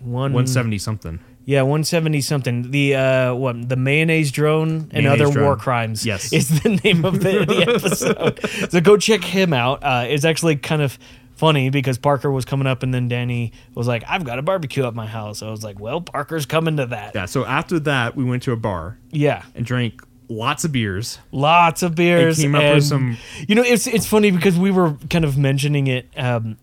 [0.00, 1.20] one one seventy something.
[1.44, 2.70] Yeah, 170 something.
[2.70, 5.58] The uh what the mayonnaise drone and Mayonnaise other war drone.
[5.58, 6.32] crimes Yes.
[6.32, 8.70] is the name of the, the episode.
[8.70, 9.82] so go check him out.
[9.82, 10.96] Uh it's actually kind of
[11.34, 14.84] funny because Parker was coming up and then Danny was like, I've got a barbecue
[14.86, 15.42] at my house.
[15.42, 17.12] I was like, Well, Parker's coming to that.
[17.16, 17.24] Yeah.
[17.26, 19.42] So after that, we went to a bar Yeah.
[19.56, 20.00] and drank
[20.32, 21.18] lots of beers.
[21.30, 22.38] Lots of beers.
[22.38, 23.16] came up with some-
[23.48, 26.08] You know, it's it's funny because we were kind of mentioning it.
[26.16, 26.56] Um,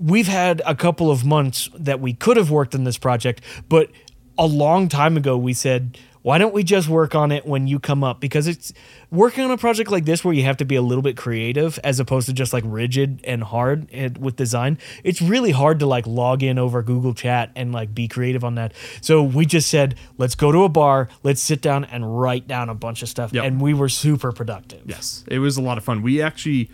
[0.00, 3.90] we've had a couple of months that we could have worked on this project, but
[4.38, 7.78] a long time ago we said, why don't we just work on it when you
[7.80, 8.20] come up?
[8.20, 8.72] Because it's
[9.10, 11.78] working on a project like this where you have to be a little bit creative
[11.82, 14.78] as opposed to just like rigid and hard with design.
[15.02, 18.54] It's really hard to like log in over Google Chat and like be creative on
[18.54, 18.72] that.
[19.00, 22.68] So we just said, let's go to a bar, let's sit down and write down
[22.68, 23.32] a bunch of stuff.
[23.32, 23.44] Yep.
[23.44, 24.82] And we were super productive.
[24.86, 26.02] Yes, it was a lot of fun.
[26.02, 26.70] We actually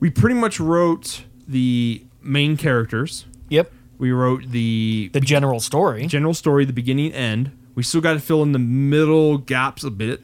[0.00, 3.24] we pretty much wrote the main characters.
[3.48, 3.72] Yep.
[3.98, 6.06] We wrote the The general story.
[6.06, 7.52] general story, the beginning, end.
[7.76, 10.20] We still got to fill in the middle gaps a bit,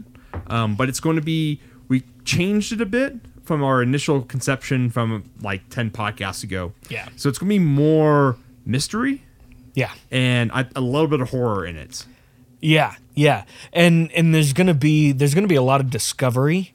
[0.48, 1.60] um, but it's going to be.
[1.88, 6.72] We changed it a bit from our initial conception from like ten podcasts ago.
[6.88, 7.08] Yeah.
[7.16, 9.22] So it's going to be more mystery
[9.74, 9.92] Yeah.
[10.10, 12.04] and a, a little bit of horror in it.
[12.64, 16.74] Yeah, yeah, and and there's gonna be there's gonna be a lot of discovery,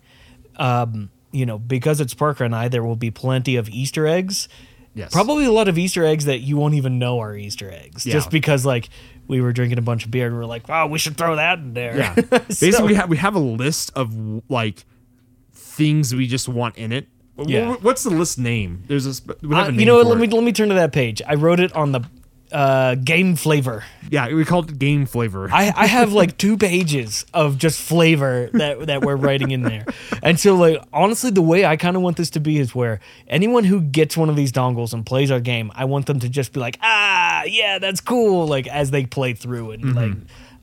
[0.57, 2.67] um, you know, because it's Parker and I.
[2.67, 4.49] There will be plenty of Easter eggs.
[4.93, 5.13] Yes.
[5.13, 8.13] Probably a lot of Easter eggs that you won't even know are Easter eggs, Yeah.
[8.13, 8.89] just because like
[9.27, 11.35] we were drinking a bunch of beer and we are like, wow, we should throw
[11.35, 11.97] that in there.
[11.97, 12.15] Yeah.
[12.15, 14.13] So- Basically, we have we have a list of
[14.49, 14.85] like
[15.53, 17.07] things we just want in it.
[17.45, 17.73] Yeah.
[17.81, 18.83] What's the list name?
[18.87, 19.21] There's a.
[19.45, 21.21] We Uh, a name you know Let me let me turn to that page.
[21.27, 22.01] I wrote it on the
[22.51, 23.83] uh, game flavor.
[24.09, 25.49] Yeah, we called it game flavor.
[25.51, 29.85] I, I have like two pages of just flavor that that we're writing in there.
[30.23, 32.99] And so like honestly the way I kind of want this to be is where
[33.27, 36.29] anyone who gets one of these dongles and plays our game, I want them to
[36.29, 40.13] just be like, "Ah, yeah, that's cool." Like as they play through and like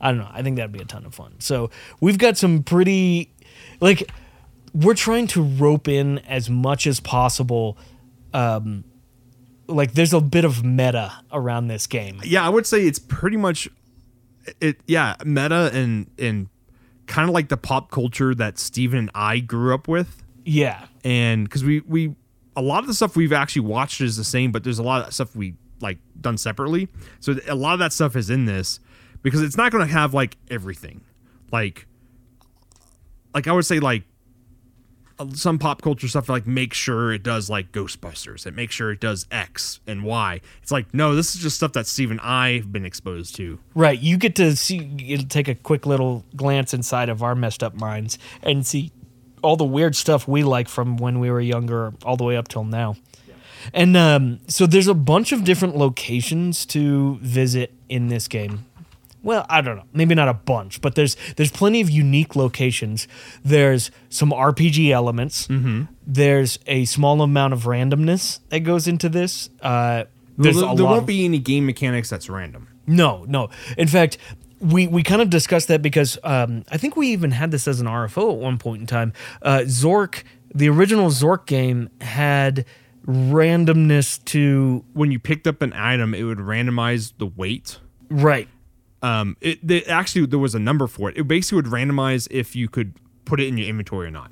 [0.01, 1.35] I don't know, I think that'd be a ton of fun.
[1.39, 1.71] So,
[2.01, 3.31] we've got some pretty
[3.79, 4.11] like
[4.73, 7.77] we're trying to rope in as much as possible.
[8.33, 8.83] Um,
[9.67, 12.21] like there's a bit of meta around this game.
[12.23, 13.69] Yeah, I would say it's pretty much
[14.59, 14.79] it.
[14.87, 16.49] Yeah, meta and and
[17.07, 21.45] kind of like the pop culture that Stephen and I grew up with, Yeah, and
[21.45, 22.15] because we we
[22.55, 25.07] a lot of the stuff we've actually watched is the same, but there's a lot
[25.07, 26.87] of stuff we like done separately.
[27.19, 28.79] So a lot of that stuff is in this
[29.21, 31.01] because it's not going to have like everything,
[31.51, 31.87] like
[33.33, 34.03] like I would say like
[35.33, 38.45] some pop culture stuff like make sure it does like Ghostbusters.
[38.45, 40.41] It makes sure it does X and Y.
[40.61, 43.59] It's like no, this is just stuff that Steve and I have been exposed to.
[43.73, 43.99] right.
[43.99, 48.17] You get to see, take a quick little glance inside of our messed up minds
[48.43, 48.91] and see
[49.41, 52.47] all the weird stuff we like from when we were younger, all the way up
[52.47, 52.95] till now.
[53.73, 58.65] And um, so there's a bunch of different locations to visit in this game.
[59.25, 63.07] Well, I don't know, maybe not a bunch, but there's there's plenty of unique locations.
[63.43, 65.47] There's some RPG elements.
[65.47, 65.85] Mm-hmm.
[66.05, 69.49] There's a small amount of randomness that goes into this.
[69.61, 70.03] Uh,
[70.37, 72.67] there's there there won't of- be any game mechanics that's random.
[72.87, 73.49] no, no.
[73.77, 74.17] In fact,
[74.59, 77.81] we we kind of discussed that because um, I think we even had this as
[77.81, 79.11] an RFO at one point in time.
[79.41, 80.21] Uh, Zork,
[80.53, 82.63] the original Zork game, had
[83.07, 87.79] randomness to When you picked up an item, it would randomize the weight.
[88.09, 88.47] right.
[89.05, 91.17] Um, it they, actually there was a number for it.
[91.17, 92.93] It basically would randomize if you could
[93.25, 94.31] put it in your inventory or not.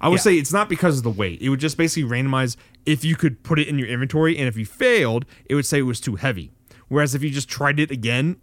[0.00, 0.22] I would Yeah.
[0.22, 1.40] say it's not because of the weight.
[1.40, 4.56] It would just basically randomize if you could put it in your inventory, and if
[4.56, 6.52] you failed, it would say it was too heavy.
[6.88, 8.36] Whereas if you just tried it again,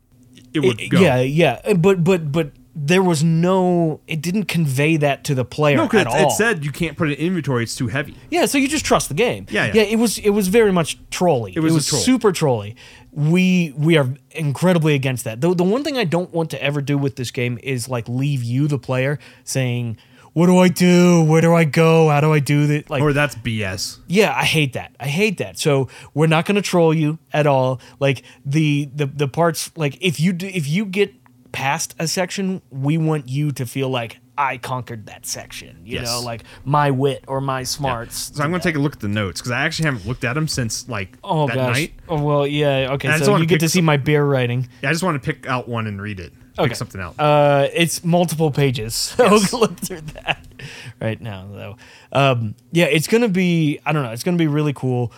[0.54, 1.00] it would go.
[1.00, 1.74] Yeah, yeah.
[1.74, 4.00] But but but there was no.
[4.08, 6.28] It didn't convey that to the player No, at because all.
[6.28, 8.16] it said you can't put it in inventory; it's too heavy.
[8.30, 9.46] Yeah, so you just trust the game.
[9.50, 9.74] Yeah, yeah.
[9.76, 9.82] yeah.
[9.84, 11.54] It was it was very much trolly.
[11.56, 12.02] It was was, a troll.
[12.02, 12.76] super trolly.
[13.12, 15.42] We we are incredibly against that.
[15.42, 18.08] The the one thing I don't want to ever do with this game is like
[18.08, 19.98] leave you the player saying,
[20.32, 21.22] "What do I do?
[21.24, 22.08] Where do I go?
[22.08, 24.00] How do I do that?" Like Or that's BS.
[24.08, 24.96] yeah, I hate that.
[25.00, 25.60] I hate that.
[25.60, 27.82] So we're not going to troll you at all.
[28.00, 31.14] Like the the the parts like if you do, if you get
[31.52, 35.82] past a section, we want you to feel like I conquered that section.
[35.86, 36.06] You Yes.
[36.08, 38.32] know, like my wit or my smarts.
[38.36, 40.24] So I'm going to take a look at the notes because I actually haven't looked
[40.24, 41.76] at them since like Oh that gosh.
[41.76, 41.94] night.
[42.10, 42.94] Oh well, yeah.
[42.94, 44.68] Okay, so you get to see my beer writing.
[44.82, 46.34] Yeah, I just want to pick out one and read it.
[46.58, 46.70] Okay.
[46.70, 47.18] Pick something out.
[47.20, 48.96] Uh, it's multiple pages.
[49.16, 49.52] So Yes.
[49.52, 50.46] we'll look through that
[51.00, 51.78] right now, though.
[52.12, 53.80] Um, yeah, it's gonna be.
[53.86, 54.12] I don't know.
[54.12, 55.14] It's gonna be really cool.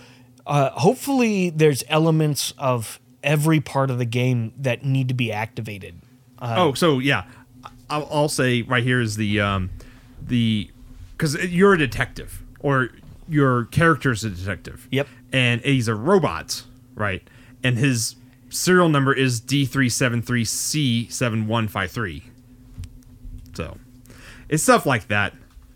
[0.45, 6.01] Uh, hopefully, there's elements of every part of the game that need to be activated.
[6.39, 7.23] Uh, oh, so yeah,
[7.93, 9.69] I'll, I'll say right here is the um,
[10.21, 10.69] the
[11.15, 12.89] because you're a detective or
[13.27, 14.87] your character's a detective.
[14.91, 15.07] Yep.
[15.31, 16.63] And he's a robot,
[16.95, 17.21] right?
[17.63, 18.15] And his
[18.49, 22.23] serial number is D three seven three C seven one five three.
[23.53, 23.77] So,
[24.49, 25.33] it's stuff like that.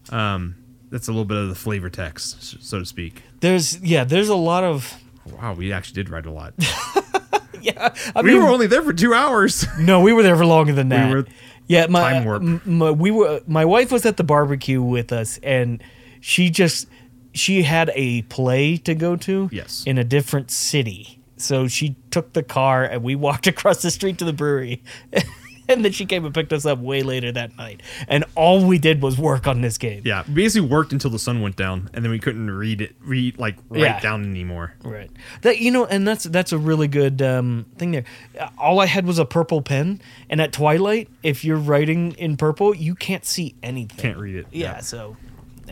[0.09, 0.55] Um,
[0.89, 3.21] that's a little bit of the flavor text, so to speak.
[3.41, 4.03] There's yeah.
[4.03, 4.93] There's a lot of
[5.31, 6.53] Wow, we actually did write a lot.
[7.61, 7.93] yeah.
[8.15, 9.65] I we mean, were only there for two hours.
[9.77, 11.09] No, we were there for longer than that.
[11.09, 11.25] We were
[11.67, 12.41] yeah, my, time warp.
[12.41, 15.81] m- my we were my wife was at the barbecue with us and
[16.21, 16.87] she just
[17.33, 19.83] she had a play to go to Yes.
[19.85, 21.19] in a different city.
[21.37, 24.81] So she took the car and we walked across the street to the brewery.
[25.69, 27.81] and then she came and picked us up way later that night.
[28.07, 30.01] And all we did was work on this game.
[30.05, 33.37] Yeah, basically worked until the sun went down, and then we couldn't read it, read
[33.37, 33.99] like write Yeah.
[33.99, 34.73] down anymore.
[34.83, 35.09] Right.
[35.41, 38.05] That you know, and that's that's a really good um, thing there.
[38.39, 42.37] Uh, All I had was a purple pen, and at twilight, if you're writing in
[42.37, 43.97] purple, you can't see anything.
[43.97, 44.47] Can't read it.
[44.51, 44.79] Yeah.
[44.79, 45.17] So,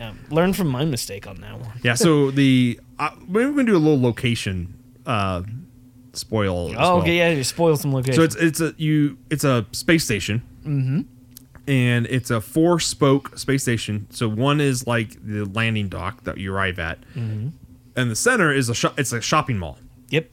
[0.00, 1.80] um, learn from my mistake on that one.
[1.82, 1.94] Yeah.
[1.94, 4.74] So the uh, maybe we're gonna do a little location
[5.06, 5.42] uh,
[6.16, 6.70] spoil.
[6.70, 6.96] Oh, well.
[6.98, 7.18] okay.
[7.18, 7.30] Yeah.
[7.30, 8.16] You spoil some locations.
[8.16, 10.42] So it's it's a you it's a space station.
[10.64, 11.00] Mm-hmm.
[11.68, 14.06] And it's a four spoke space station.
[14.10, 17.48] So one is like the landing dock that you arrive at, Mm-hmm.
[17.96, 18.98] and the center is a shop.
[18.98, 19.78] It's a shopping mall.
[20.08, 20.30] yep.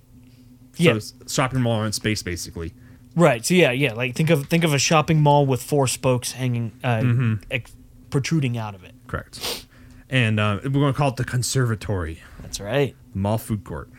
[0.74, 1.00] So Yeah.
[1.28, 2.74] shopping mall in space, basically.
[3.15, 3.43] Right.
[3.46, 3.93] So yeah, yeah.
[3.93, 7.34] Like think of think of a shopping mall with four spokes hanging, uh, Mm-hmm.
[7.51, 7.76] ex-
[8.12, 8.93] protruding out of it.
[9.07, 9.66] Correct.
[10.10, 12.95] And uh, we're gonna call it the conservatory, That's right.
[13.16, 13.89] mall food court.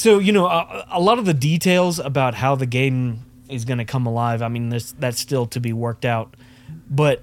[0.00, 3.20] So you know, a, a lot of the details about how the game
[3.50, 4.40] is going to come alive.
[4.40, 6.36] I mean, this that's still to be worked out.
[6.88, 7.22] But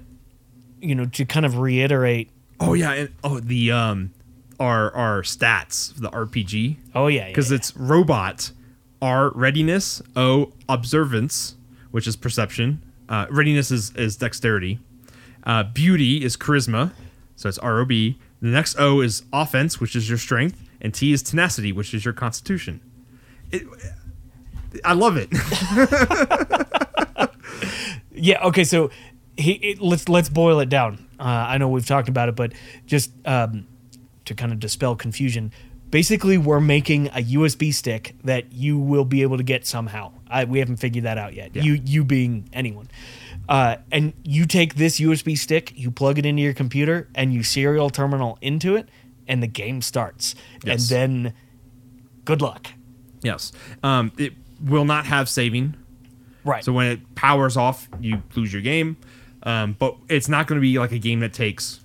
[0.80, 2.30] you know, to kind of reiterate.
[2.60, 4.12] Oh yeah, and oh the um
[4.60, 7.56] our our stats the RPG Oh yeah, yeah, because yeah.
[7.56, 8.52] it's robot
[9.02, 11.56] R readiness O observance
[11.90, 14.78] which is perception uh, readiness is is dexterity
[15.44, 16.92] uh, beauty is charisma
[17.34, 21.22] so it's ROB the next O is offense which is your strength and T is
[21.22, 22.80] tenacity which is your constitution.
[23.50, 23.66] It,
[24.84, 25.28] I love it.
[28.12, 28.44] yeah.
[28.44, 28.90] Okay, so
[29.36, 31.06] he, it, let's let's boil it down.
[31.18, 32.52] Uh, I know we've talked about it, but
[32.86, 33.66] just um,
[34.24, 35.52] to kind of dispel confusion,
[35.90, 40.12] basically we're making a USB stick that you will be able to get somehow.
[40.28, 41.56] I, we haven't figured that out yet.
[41.56, 41.62] Yeah.
[41.62, 42.90] You you being anyone.
[43.48, 47.42] Uh, and you take this USB stick, you plug it into your computer, and you
[47.42, 48.90] serial terminal into it,
[49.28, 50.34] and the game starts.
[50.64, 50.90] Yes.
[50.90, 51.34] And then,
[52.24, 52.68] good luck.
[53.22, 53.52] Yes.
[53.82, 54.32] Um, it
[54.64, 55.76] will not have saving.
[56.44, 56.64] Right.
[56.64, 58.96] So when it powers off, you lose your game.
[59.42, 61.80] Um, but it's not going to be like a game that takes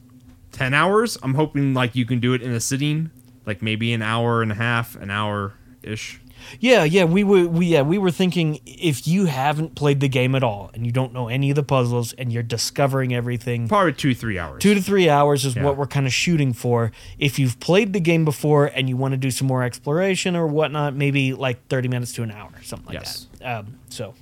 [0.54, 1.18] 10 hours.
[1.22, 3.12] I'm hoping like you can do it in a sitting,
[3.46, 6.20] like maybe an hour and a half, an hour ish.
[6.60, 10.36] Yeah, yeah, we were we yeah, we were thinking if you haven't played the game
[10.36, 13.94] at all and you don't know any of the puzzles and you're discovering everything, Probably
[13.94, 14.62] two, three hours.
[14.62, 15.64] 2 to 3 hours is Yeah.
[15.64, 16.92] what we're kind of shooting for.
[17.20, 20.48] If you've played the game before and you want to do some more exploration or
[20.48, 23.28] whatnot, maybe like 30 minutes to an hour, something like Yes.
[23.40, 23.60] that.
[23.60, 24.14] Um, so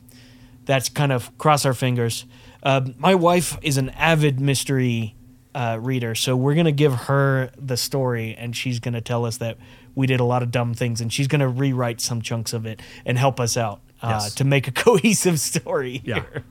[0.65, 2.25] that's kind of cross our fingers.
[2.63, 5.15] Um, my wife is an avid mystery
[5.53, 9.57] uh, reader, so we're gonna give her the story, and she's gonna tell us that
[10.01, 12.81] we did a lot of dumb things, and she's gonna rewrite some chunks of it
[13.05, 14.35] and help us out uh, Yes.
[14.35, 16.01] to make a cohesive story.
[16.03, 16.15] Yeah.
[16.33, 16.43] here.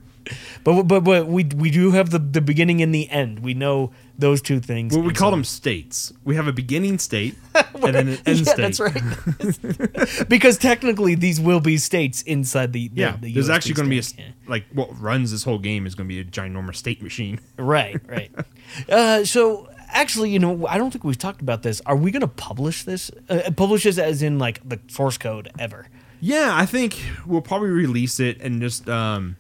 [0.65, 3.41] But, but but we we do have the the beginning and the end.
[3.41, 4.95] We know those two things.
[4.95, 6.13] Well, we call so- them states.
[6.25, 8.57] We have a beginning state and then an end yeah, state.
[8.57, 10.29] that's right.
[10.29, 13.91] because technically, these will be states inside the, the Yeah, the there's actually going to
[13.91, 17.03] be a like what runs this whole game is going to be a ginormous state
[17.03, 17.41] machine.
[17.57, 18.31] Right, right.
[18.91, 21.81] uh, so actually, you know, I don't think we've talked about this.
[21.87, 23.11] Are we going to publish this?
[23.29, 25.87] Uh, publish this as in like the source code ever?
[26.21, 29.37] Yeah, I think we'll probably release it and just um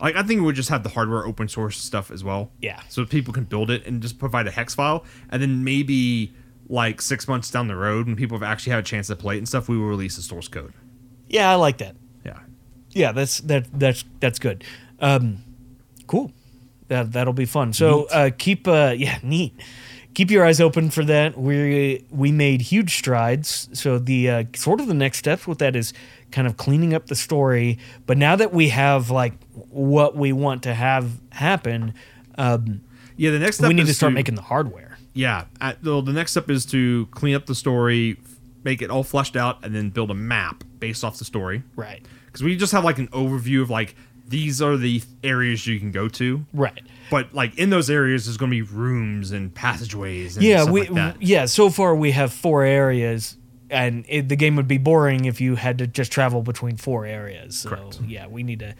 [0.00, 2.50] like I think we'll just have the hardware open source stuff as well.
[2.60, 2.80] Yeah.
[2.88, 6.32] So people can build it and just provide a hex file and then maybe
[6.68, 9.36] like 6 months down the road when people have actually had a chance to play
[9.36, 10.74] it and stuff, we will release the source code.
[11.28, 11.96] Yeah, I like that.
[12.24, 12.40] Yeah.
[12.90, 14.64] Yeah, that's that that's that's good.
[15.00, 15.38] Um,
[16.06, 16.32] cool.
[16.88, 17.72] That that'll be fun.
[17.72, 19.54] So uh, keep uh, yeah neat.
[20.18, 21.38] Keep your eyes open for that.
[21.38, 23.68] We we made huge strides.
[23.72, 25.92] So the uh, sort of the next steps with that is
[26.32, 27.78] kind of cleaning up the story.
[28.04, 29.34] But now that we have like
[29.70, 31.94] what we want to have happen,
[32.36, 32.80] um,
[33.16, 34.98] Yeah, the next step we need to start making the hardware.
[35.14, 38.16] Yeah, at, the, the next step is to clean up the story,
[38.64, 41.62] make it all fleshed out and then build a map based off the story.
[41.76, 42.04] Right.
[42.32, 43.94] Cuz we just have like an overview of like
[44.26, 46.44] these are the areas you can go to.
[46.52, 46.82] Right.
[47.10, 50.36] But like in those areas, there's going to be rooms and passageways.
[50.36, 51.22] And yeah stuff we like that.
[51.22, 53.36] yeah so far we have four areas
[53.70, 57.04] and it, the game would be boring if you had to just travel between four
[57.04, 58.00] areas so Correct.
[58.06, 58.74] yeah we need to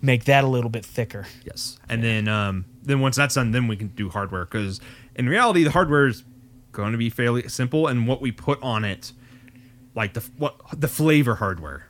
[0.00, 3.68] make that a little bit thicker Yes, and then um, then once that's done, then
[3.68, 4.44] we can do hardware.
[4.46, 4.80] Because
[5.14, 6.24] in reality, the hardware is
[6.72, 9.12] going to be fairly simple, and what we put on it,
[9.94, 11.86] like the what the flavor hardware,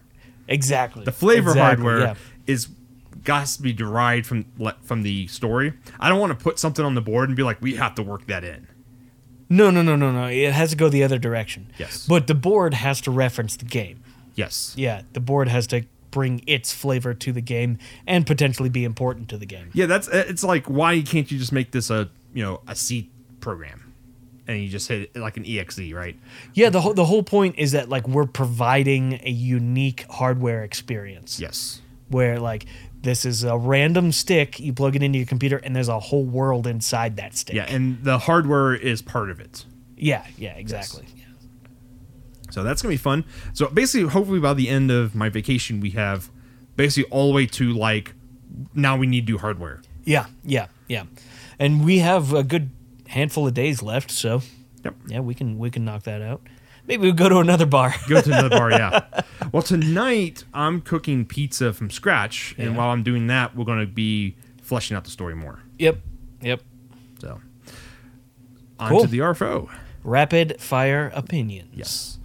[0.48, 2.14] exactly the flavor Exactly, hardware yeah.
[2.46, 2.68] is
[3.24, 4.44] got to be derived from
[4.82, 5.72] from the story.
[5.98, 8.02] I don't want to put something on the board and be like, we have to
[8.02, 8.66] work that in.
[9.48, 12.06] no no no no no it has to go the other direction Yes.
[12.06, 14.02] but the board has to reference the game
[14.36, 14.74] Yes.
[14.76, 19.28] yeah the board has to bring its flavor to the game and potentially be important
[19.30, 22.08] to the game Yeah, that's uh, it's like why can't you just make this a
[22.32, 23.10] you know a C
[23.40, 23.92] program,
[24.46, 26.16] and you just hit it like an exe, right?
[26.54, 31.40] yeah the whole, the whole point is that like we're providing a unique hardware experience
[31.40, 31.80] Yes.
[32.08, 32.66] where like
[33.02, 36.24] this is a random stick you plug it into your computer and there's a whole
[36.24, 39.64] world inside that stick Yeah, and the hardware is part of it.
[39.96, 41.06] yeah yeah exactly
[42.50, 43.24] So that's gonna be fun.
[43.52, 46.30] So basically, hopefully by the end of my vacation, we have
[46.76, 48.14] basically all the way to like
[48.74, 49.80] now we need to do hardware.
[50.04, 51.04] yeah yeah yeah
[51.58, 52.70] and we have a good
[53.08, 54.42] handful of days left so
[54.84, 54.94] Yep.
[55.08, 56.40] yeah we can we can knock that out
[56.90, 59.00] maybe we'll go to another bar Go to another bar, yeah.
[59.52, 62.76] Well, tonight I'm cooking pizza from scratch, and Yeah.
[62.76, 65.60] while I'm doing that, we're gonna be fleshing out the story more.
[65.78, 65.98] yep
[66.42, 66.60] yep
[67.20, 67.40] So
[68.78, 69.00] on Cool.
[69.02, 69.68] to the RFO.
[70.04, 72.18] rapid fire opinions Yes.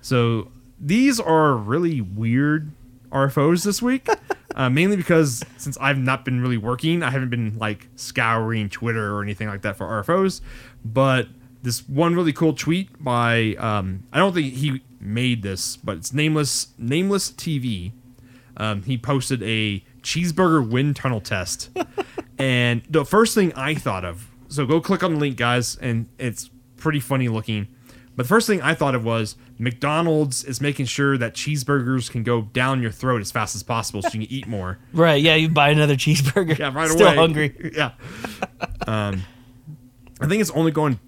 [0.00, 0.50] So
[0.80, 2.70] these are really weird
[3.12, 4.08] RFOs this week,
[4.54, 9.12] uh, mainly because since I've not been really working, I haven't been like scouring Twitter
[9.14, 10.40] or anything like that for RFOs.
[10.84, 11.28] But
[11.62, 16.12] this one really cool tweet by um, I don't think he made this, but it's
[16.12, 17.92] nameless nameless TV.
[18.56, 21.70] Um, he posted a cheeseburger wind tunnel test,
[22.38, 24.28] and the first thing I thought of.
[24.48, 27.68] So go click on the link, guys, and it's pretty funny looking.
[28.16, 32.22] But the first thing I thought of was McDonald's is making sure that cheeseburgers can
[32.22, 34.78] go down your throat as fast as possible so you can eat more.
[34.92, 37.12] right yeah you buy another cheeseburger Yeah, right still away.
[37.12, 37.92] Still hungry Yeah.
[38.86, 39.22] Um,
[40.20, 40.98] I think it's only going.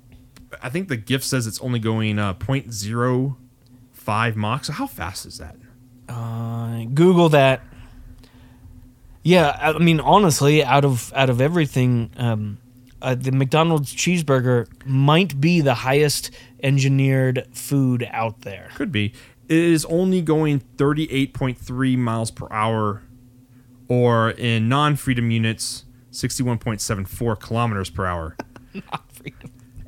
[0.62, 4.64] I think the gift says it's only going uh, 0.05 Mach.
[4.64, 5.56] So how fast is that?
[6.08, 7.62] uh, google that
[9.22, 12.58] Yeah, I mean, honestly, out of out of everything, um,
[13.00, 16.30] uh, the McDonald's cheeseburger might be the highest
[16.62, 18.70] engineered food out there.
[18.74, 19.12] Could be.
[19.48, 23.02] It is only going 38.3 miles per hour,
[23.88, 28.36] or in non freedom units, 61.74 kilometers per hour.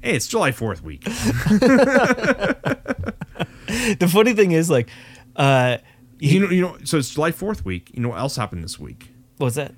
[0.04, 1.04] Hey, it's July 4th week.
[3.98, 4.88] The funny thing is, like,
[5.36, 5.78] uh,
[6.18, 6.76] You know, you know.
[6.84, 7.90] So it's July 4th week.
[7.94, 9.08] You know what else happened this week?
[9.38, 9.74] what's that?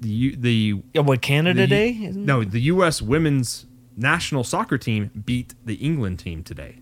[0.00, 1.90] The the Yeah, what Canada the, Day?
[2.02, 3.02] Isn't No, the U.S.
[3.02, 3.66] women's
[3.96, 6.78] national soccer team beat the England team today.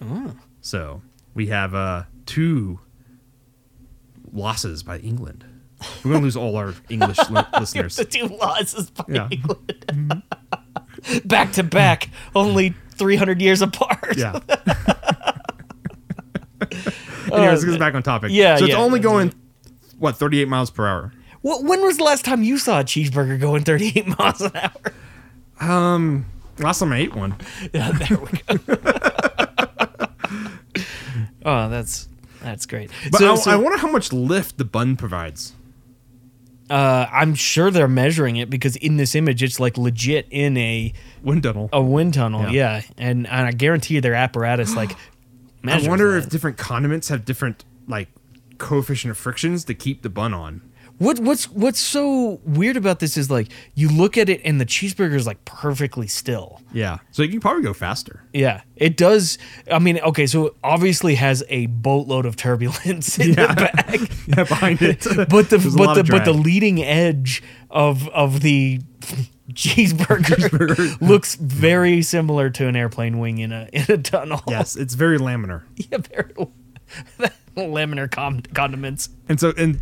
[0.00, 0.34] Oh.
[0.60, 1.02] So
[1.34, 2.80] we have uh, two
[4.32, 5.44] losses by England.
[6.04, 7.96] We're gonna lose all our English li- listeners.
[7.96, 9.28] The two losses by Yeah.
[9.30, 10.22] England.
[11.24, 14.16] back to back, only 300 years apart.
[14.16, 14.40] Yeah.
[17.32, 18.30] Anyways, let's get back on topic.
[18.32, 19.32] Yeah, So it's yeah, only going
[19.98, 21.12] what 38 miles per hour.
[21.42, 24.92] Wh- when was the last time you saw a cheeseburger going 38 miles an hour?
[25.60, 26.26] Um,
[26.58, 27.36] last time I ate one.
[27.72, 28.78] Yeah, there we go.
[31.44, 32.08] oh, that's
[32.42, 32.90] that's great.
[33.10, 35.52] But so, I, so, I wonder how much lift the bun provides.
[36.70, 40.92] Uh, I'm sure they're measuring it because in this image, it's like legit in a
[41.22, 41.68] Wind tunnel.
[41.72, 42.42] a wind tunnel.
[42.42, 42.50] Yeah.
[42.50, 44.92] Yeah, and and I guarantee you their apparatus like.
[45.64, 46.18] I wonder that.
[46.18, 48.08] if different condiments have different like
[48.58, 50.62] coefficient of frictions to keep the bun on.
[50.98, 54.66] What what's what's so weird about this is like you look at it and the
[54.66, 56.60] cheeseburger is like perfectly still.
[56.72, 56.98] Yeah.
[57.12, 58.24] So you can probably go faster.
[58.32, 59.38] Yeah, it does.
[59.70, 64.44] I mean, okay, so it obviously has a boatload of turbulence in the back, yeah,
[64.44, 65.04] behind it.
[65.28, 68.80] but the There's but the but the leading edge of of the
[69.52, 74.42] cheeseburger looks very similar to an airplane wing in a in a tunnel.
[74.48, 75.62] yes, it's very laminar.
[75.76, 76.34] yeah, very
[77.56, 79.10] laminar con- condiments.
[79.28, 79.80] And so and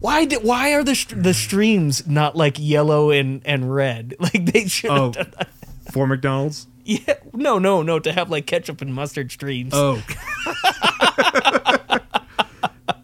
[0.00, 4.14] Why did why are the st- the streams not like yellow and and red?
[4.20, 4.90] Like they should.
[4.90, 5.48] oh, done that.
[5.92, 6.66] for McDonald's.
[6.88, 7.98] Yeah, no, no, no.
[7.98, 9.72] To have like ketchup and mustard streams.
[9.74, 10.00] Oh.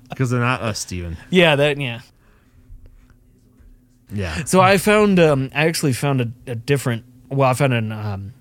[0.08, 1.16] Because they're not us, Stephen.
[1.30, 2.00] yeah, that yeah.
[4.12, 4.44] Yeah.
[4.44, 7.04] So I found um I actually found a, a different.
[7.28, 8.34] Well, I found an um.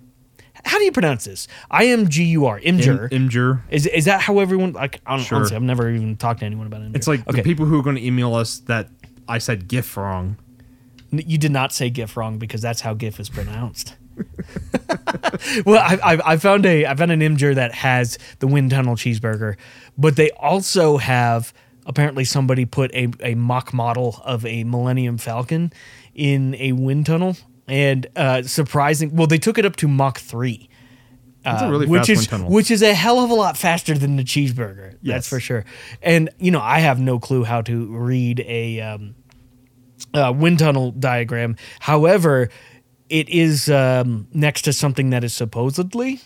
[0.66, 1.48] How do you pronounce this?
[1.70, 2.60] I M G U R.
[2.60, 3.10] Imgur.
[3.10, 3.62] Imgur.
[3.70, 5.02] is is that how everyone like?
[5.06, 5.38] I don't, Sure.
[5.38, 6.96] Honestly, I've never even talked to anyone about it.
[6.96, 8.90] It's like okay, the people who are going to email us that
[9.28, 10.38] I said GIF wrong.
[11.12, 13.96] You did not say GIF wrong because that's how GIF is pronounced.
[15.66, 18.96] well, I, I, I found a I found an Imgur that has the wind tunnel
[18.96, 19.56] cheeseburger,
[19.98, 21.54] but they also have
[21.86, 25.74] apparently somebody put a, a mock model of a Millennium Falcon
[26.14, 27.36] in a wind tunnel,
[27.68, 29.16] and uh, surprising.
[29.16, 30.70] Well, they took it up to Mach three.
[31.44, 32.50] That's Uh, a really which fast is wind tunnel.
[32.52, 34.92] which is a hell of a lot faster than the cheeseburger.
[35.02, 35.16] Yes.
[35.16, 35.66] That's for sure.
[36.02, 39.16] And you know, I have no clue how to read a um,
[40.14, 41.56] uh, wind tunnel diagram.
[41.80, 42.50] However,
[43.10, 46.20] it is um, next to something that is supposedly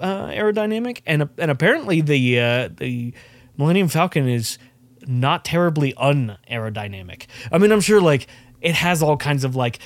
[0.00, 3.14] uh, aerodynamic, and and apparently the uh, the
[3.56, 4.58] Millennium Falcon is
[5.06, 7.26] not terribly unaerodynamic.
[7.52, 8.26] I mean, I'm sure like
[8.60, 9.78] it has all kinds of like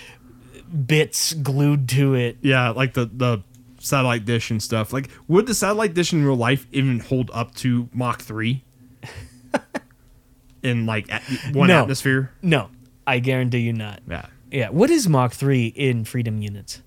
[0.86, 2.38] bits glued to it.
[2.42, 3.42] Yeah, like the the
[3.78, 4.92] satellite dish and stuff.
[4.92, 8.64] Like, would the satellite dish in real life even hold up to Mach three?
[10.62, 11.82] in like at one No.
[11.82, 12.32] atmosphere.
[12.42, 12.70] No,
[13.06, 14.00] I guarantee you not.
[14.08, 14.26] Yeah.
[14.50, 16.80] Yeah, what is Mach three in freedom units?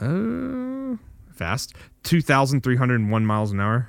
[0.00, 0.96] Uh,
[1.34, 1.74] fast.
[2.02, 3.88] Two thousand three hundred and one miles an hour.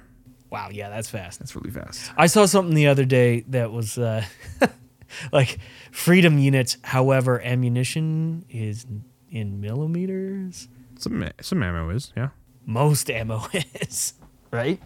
[0.50, 1.40] Wow, yeah, that's fast.
[1.40, 2.10] That's really fast.
[2.18, 4.24] I saw something the other day that was uh,
[5.32, 5.60] like
[5.92, 6.78] freedom units.
[6.84, 8.86] However, ammunition is
[9.30, 10.68] in millimeters.
[11.00, 12.30] Some some ammo is yeah.
[12.66, 13.48] Most ammo
[13.82, 14.14] is
[14.52, 14.82] right.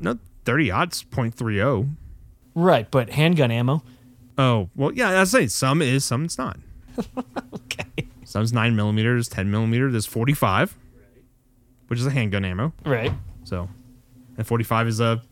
[0.00, 1.88] No, thirty odds point three oh.
[2.54, 3.82] Right, but handgun ammo.
[4.36, 5.20] Oh well, yeah.
[5.20, 6.58] I say some is, some it's not.
[7.54, 8.08] Okay.
[8.24, 9.92] Some's nine millimeters, ten millimeters.
[9.92, 10.76] There's forty five,
[11.88, 12.72] which is a handgun ammo.
[12.84, 13.12] Right.
[13.44, 13.68] So,
[14.36, 15.22] and forty five is a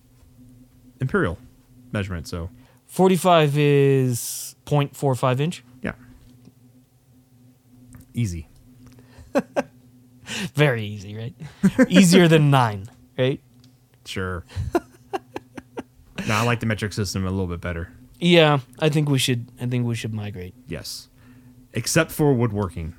[1.00, 1.38] imperial
[1.92, 2.28] measurement.
[2.28, 2.50] So
[2.96, 5.62] Forty-five is 0.45 inch.
[5.82, 5.92] yeah,
[8.14, 8.48] easy.
[10.54, 11.34] Very easy, right?
[11.90, 12.88] Easier than nine,
[13.18, 13.38] right?
[14.06, 14.44] Sure.
[16.26, 17.92] no, I like the metric system a little bit better.
[18.18, 19.46] Yeah, I think we should.
[19.60, 20.54] I think we should migrate.
[20.66, 21.08] Yes,
[21.74, 22.94] except for woodworking.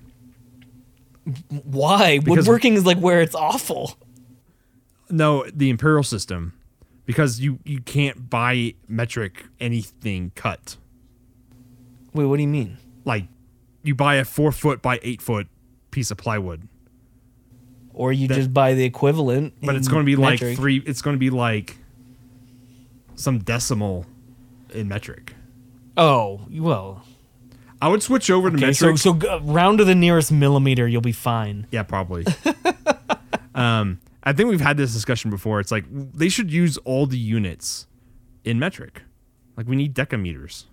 [1.63, 2.19] Why?
[2.19, 3.97] Because- Woodworking is like where it's awful.
[5.09, 6.53] No, the imperial system,
[7.07, 10.77] because you you can't buy metric anything cut.
[12.13, 12.77] Wait, what do you mean?
[13.05, 13.25] Like,
[13.81, 15.47] you buy a four foot by eight foot
[15.89, 16.67] piece of plywood,
[17.93, 19.53] Or you just buy the equivalent.
[19.63, 20.83] but it's going to be like three.
[20.85, 21.77] It's going to be like
[23.15, 24.05] some decimal
[24.73, 25.33] in metric.
[25.95, 27.03] Oh well.
[27.79, 28.97] I would switch over to Okay, metric.
[28.97, 31.67] so so round to the nearest millimeter, you'll be fine.
[31.71, 32.25] yeah, probably.
[33.55, 35.59] um, I think we've had this discussion before.
[35.59, 37.87] It's like they should use all the units
[38.43, 39.01] in metric.
[39.55, 40.65] Like we need decameters.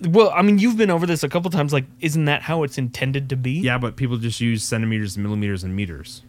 [0.00, 1.72] Well, I mean, you've been over this a couple times.
[1.72, 3.52] Like, isn't that how it's intended to be?
[3.52, 6.22] Yeah, but people just use centimeters, millimeters, and meters.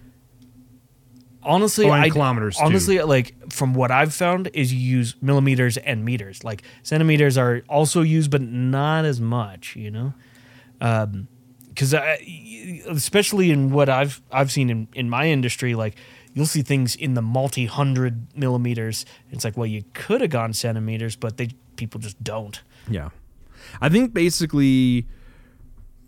[1.43, 2.63] honestly, Oh, and I kilometers, too.
[2.65, 6.43] honestly like from what I've found is you use millimeters and meters.
[6.43, 9.76] Like centimeters are also used, but not as much.
[9.76, 10.13] You know,
[10.82, 11.28] um,
[11.80, 11.93] because
[12.89, 15.95] especially in what I've I've seen in in my industry, like
[16.34, 19.05] you'll see things in the multi hundred millimeters.
[19.32, 22.61] It's like, well, you could have gone centimeters, but they people just don't.
[22.89, 23.09] Yeah.
[23.80, 25.07] I think basically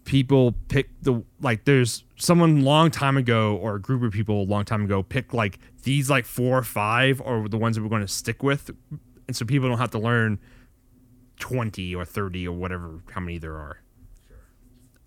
[0.03, 4.43] people pick the like there's someone long time ago or a group of people a
[4.43, 7.89] long time ago pick like these like four or five or the ones that we're
[7.89, 8.72] going to stick with
[9.28, 10.39] and so people don't have to learn
[11.39, 13.81] 20 or 30 or whatever how many there are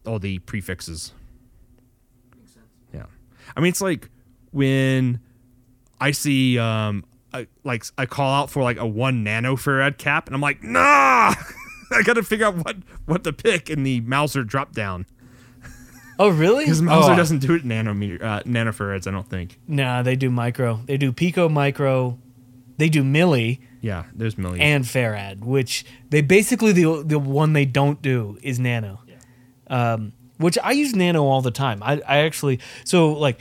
[0.07, 1.13] all the prefixes
[2.93, 3.05] yeah
[3.57, 4.11] i mean it's like
[4.53, 5.21] when
[6.01, 10.35] i see um a, like I call out for like a one nanofarad cap and
[10.35, 11.35] i'm like nah
[11.91, 12.77] i gotta figure out what
[13.07, 15.07] what to pick in the Mouser drop down
[16.17, 16.63] Oh, really?
[16.65, 17.17] because Mouser Oh.
[17.17, 20.81] doesn't do it in nanometer uh, nanofarads i don't think Nah, they do micro.
[20.87, 22.19] They do pico micro.
[22.77, 23.59] They do milli.
[23.81, 28.61] yeah there's millions and Farad, which they basically the the one they don't do is
[28.61, 29.01] Nano.
[29.69, 31.83] Um, which I use Nano all the time.
[31.83, 33.41] I, I actually so like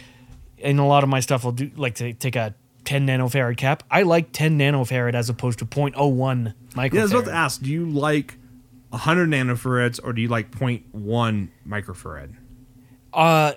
[0.57, 2.53] in a lot of my stuff I'll do like to take a
[2.85, 3.83] 10 nanofarad cap.
[3.89, 6.93] I like 10 nanofarad as opposed to 0.01 microfarad.
[6.93, 8.37] yeah i was about to ask do you like
[8.89, 12.35] 100 nanofarads or do you like 0.1 microfarad
[13.13, 13.53] Uh,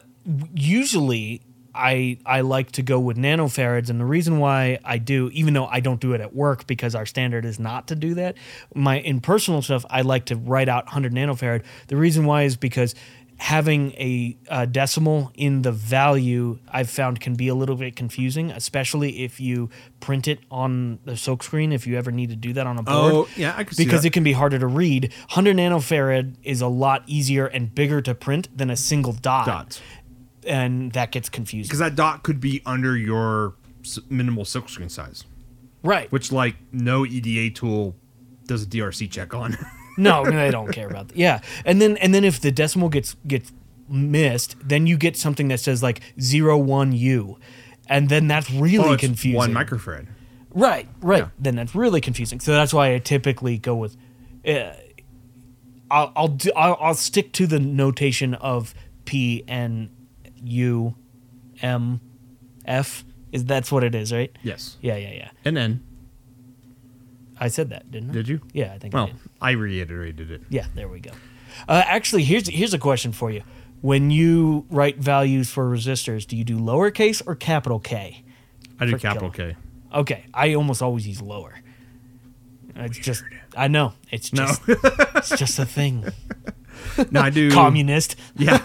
[0.55, 1.43] usually
[1.77, 5.67] I I like to go with nanofarads, and the reason why I do, even though
[5.67, 8.37] I don't do it at work because our standard is not to do that,
[8.75, 11.63] my in personal stuff I like to write out 100 nanofarad.
[11.89, 12.95] The reason why is because
[13.39, 18.51] having a, a decimal in the value I've found can be a little bit confusing,
[18.51, 19.69] especially if you
[20.01, 21.71] print it on the silk screen.
[21.73, 24.07] If you ever need to do that on a board, Oh, yeah, I see because
[24.07, 25.13] it can be harder to read.
[25.35, 29.83] 100 nanofarad is a lot easier and bigger to print than a single dot, dots
[30.47, 31.69] and that gets confusing.
[31.69, 33.55] because that dot could be under your
[34.09, 35.25] minimal silkscreen size
[35.83, 36.11] Right?
[36.11, 37.95] which like no EDA tool
[38.47, 39.57] does a DRC check on.
[39.99, 41.17] no, they don't care about that.
[41.17, 43.53] Yeah, and then and then if the decimal gets gets
[43.89, 47.39] missed, then you get something that says like zero one U,
[47.89, 49.37] and then that's really oh, it's confusing.
[49.37, 50.07] one microfarad.
[50.51, 51.25] Right, right.
[51.25, 51.29] Yeah.
[51.39, 52.41] Then that's really confusing.
[52.41, 53.97] So that's why I typically go with.
[54.47, 54.73] Uh,
[55.91, 58.75] I'll I'll, do, I'll I'll stick to the notation of
[59.05, 59.91] P and
[60.47, 60.95] U,
[61.63, 62.01] M,
[62.65, 63.05] F.
[63.33, 64.31] Is that's what it is, right?
[64.43, 65.31] Yes, Yeah, yeah, yeah.
[65.45, 65.83] and then
[67.39, 68.13] I said that, didn't I?
[68.15, 68.41] did you?
[68.53, 69.17] Yeah, I think I Well, did.
[69.41, 70.43] I reiterated it.
[70.49, 71.11] Yeah, there we go.
[71.69, 73.43] Uh, actually, here's here's a question for you.
[73.83, 78.25] When you write values for resistors, do you do lowercase or capital K?
[78.81, 79.31] I do capital.
[79.31, 79.57] K.
[79.95, 81.55] Okay, I almost always use lower.
[82.75, 83.25] It's just
[83.57, 86.05] I know it's No, just it's just a thing.
[87.11, 87.51] no, I do.
[87.51, 88.17] Communist.
[88.37, 88.59] Yeah,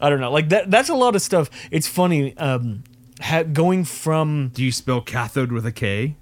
[0.00, 0.30] I don't know.
[0.32, 0.70] Like that.
[0.70, 1.48] That's a lot of stuff.
[1.70, 2.36] It's funny.
[2.36, 2.84] Um,
[3.20, 6.16] ha- going from do you spell cathode with a K?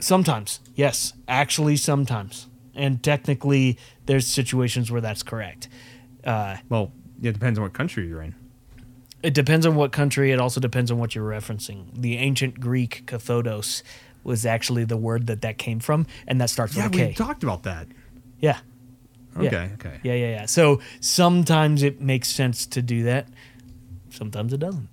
[0.00, 5.68] sometimes, yes, actually sometimes, and technically, there's situations where that's correct.
[6.24, 6.90] Uh, Well,
[7.22, 8.34] it depends on what country you're in.
[9.22, 10.32] It depends on what country.
[10.32, 11.84] It also depends on what you're referencing.
[11.94, 13.84] The ancient Greek kathodos
[14.24, 17.14] was actually the word that that came from, and that starts Yeah, with a we
[17.14, 17.88] talked about that.
[18.40, 18.58] yeah.
[19.36, 19.68] Okay, Yeah.
[19.74, 20.00] okay.
[20.02, 20.46] Yeah, yeah, yeah.
[20.46, 23.28] So sometimes it makes sense to do that.
[24.10, 24.88] Sometimes it doesn't.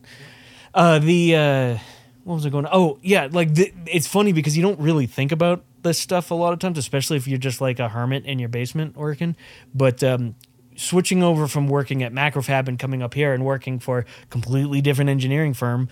[0.74, 1.78] Uh, the uh,
[2.24, 2.64] what was I going?
[2.66, 3.28] To, oh, yeah.
[3.32, 6.60] Like the, it's funny because you don't really think about this stuff a lot of
[6.60, 9.36] times, especially if you're just like a hermit in your basement working.
[9.74, 10.36] But um,
[10.76, 14.80] switching over from working at Macrofab and coming up here and working for a completely
[14.80, 15.90] different engineering firm,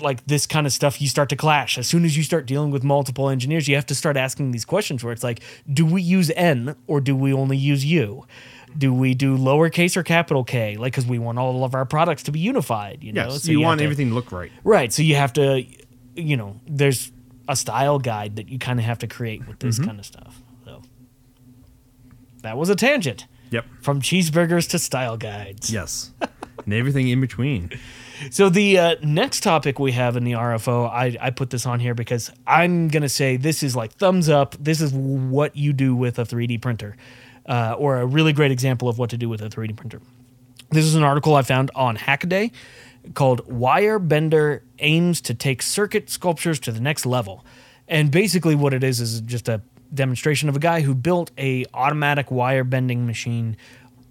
[0.00, 1.78] like this kind of stuff, you start to clash.
[1.78, 4.64] As soon as you start dealing with multiple engineers, you have to start asking these
[4.64, 5.40] questions where it's like,
[5.72, 8.26] do we use N or do we only use U?
[8.76, 10.76] Do we do lowercase or capital K?
[10.76, 13.28] Like, because we want all of our products to be unified, you know?
[13.28, 14.52] Yes, So you, have want to- everything to look right.
[14.64, 14.92] Right.
[14.92, 15.64] So you have to,
[16.14, 17.12] you know, there's
[17.48, 19.86] a style guide that you kind of have to create with this mm-hmm.
[19.86, 20.42] kind of stuff.
[20.64, 20.82] So
[22.42, 23.64] that was a tangent Yep.
[23.80, 25.70] from cheeseburgers to style guides.
[25.72, 26.10] Yes.
[26.64, 27.70] and everything in between.
[28.30, 31.80] So the uh, next topic we have in the RFO, I, I put this on
[31.80, 34.56] here because I'm gonna say this is like thumbs up.
[34.58, 36.96] This is what you do with a 3D printer,
[37.46, 40.00] uh, or a really great example of what to do with a 3D printer.
[40.70, 42.52] This is an article I found on Hackaday
[43.14, 47.44] called "Wire Bender Aims to Take Circuit Sculptures to the Next Level,"
[47.88, 49.60] And basically, what it is is just a
[49.94, 53.56] demonstration of a guy who built a automatic wire bending machine,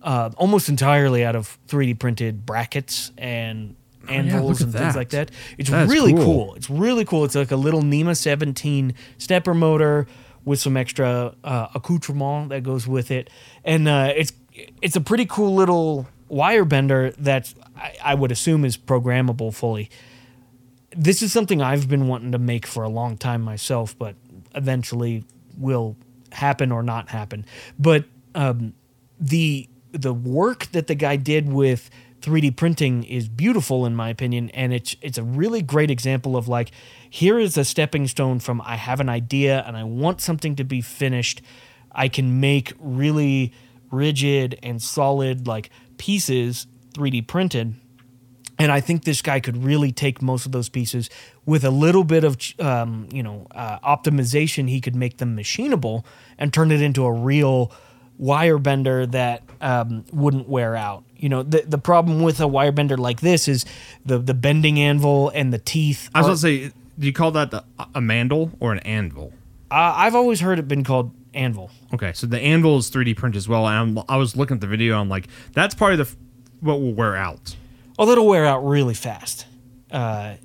[0.06, 3.76] uh, almost entirely out of 3D printed brackets and
[4.08, 4.96] Oh, yeah, anvils look and things that.
[5.00, 5.32] like that.
[5.58, 6.24] It's That really cool.
[6.24, 6.54] cool.
[6.56, 7.26] It's really cool.
[7.26, 10.06] It's like a little NEMA 17 stepper motor
[10.44, 13.32] with some extra uh, accoutrement that goes with it,
[13.64, 14.32] and uh, it's
[14.80, 19.90] it's a pretty cool little wire bender that I, I would assume is programmable fully.
[20.96, 24.14] This is something I've been wanting to make for a long time myself, but
[24.54, 25.24] eventually
[25.58, 25.98] will
[26.32, 27.44] happen or not happen.
[27.80, 28.74] But um,
[29.20, 31.90] the the work that the guy did with
[32.22, 36.48] 3D printing is beautiful in my opinion, and it's it's a really great example of
[36.48, 36.72] like
[37.10, 40.64] here is a stepping stone from I have an idea and I want something to
[40.64, 41.42] be finished.
[41.92, 43.54] I can make really
[43.92, 47.76] rigid and solid like pieces 3D printed
[48.58, 51.10] and I think this guy could really take most of those pieces
[51.46, 54.70] with a little bit of um, you know uh, optimization.
[54.70, 56.06] He could make them machinable
[56.38, 57.72] and turn it into a real
[58.18, 61.04] wire bender that um, wouldn't wear out.
[61.18, 63.66] You know the the problem with a wire bender like this is
[64.06, 66.10] the the bending anvil and the teeth.
[66.14, 69.34] I was going to say, do you call that the, a mandrel or an anvil?
[69.72, 71.72] uh, I've always heard it been called anvil.
[71.94, 73.68] Okay, so the anvil is 3D print as well.
[73.68, 75.00] And I'm, I was looking at the video.
[75.00, 76.16] I'm like, that's probably the
[76.62, 77.56] what will wear out.
[77.98, 79.46] Oh, that'll wear out really fast.
[79.92, 80.36] Uh,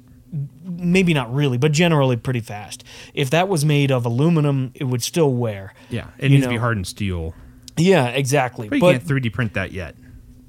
[0.65, 2.85] maybe not really, but generally pretty fast.
[3.15, 5.75] If that was made of aluminum, it would still wear.
[5.91, 7.35] Yeah, it You needs to be hardened steel.
[7.81, 8.69] Yeah, exactly.
[8.69, 9.95] But you But can't 3D print that yet.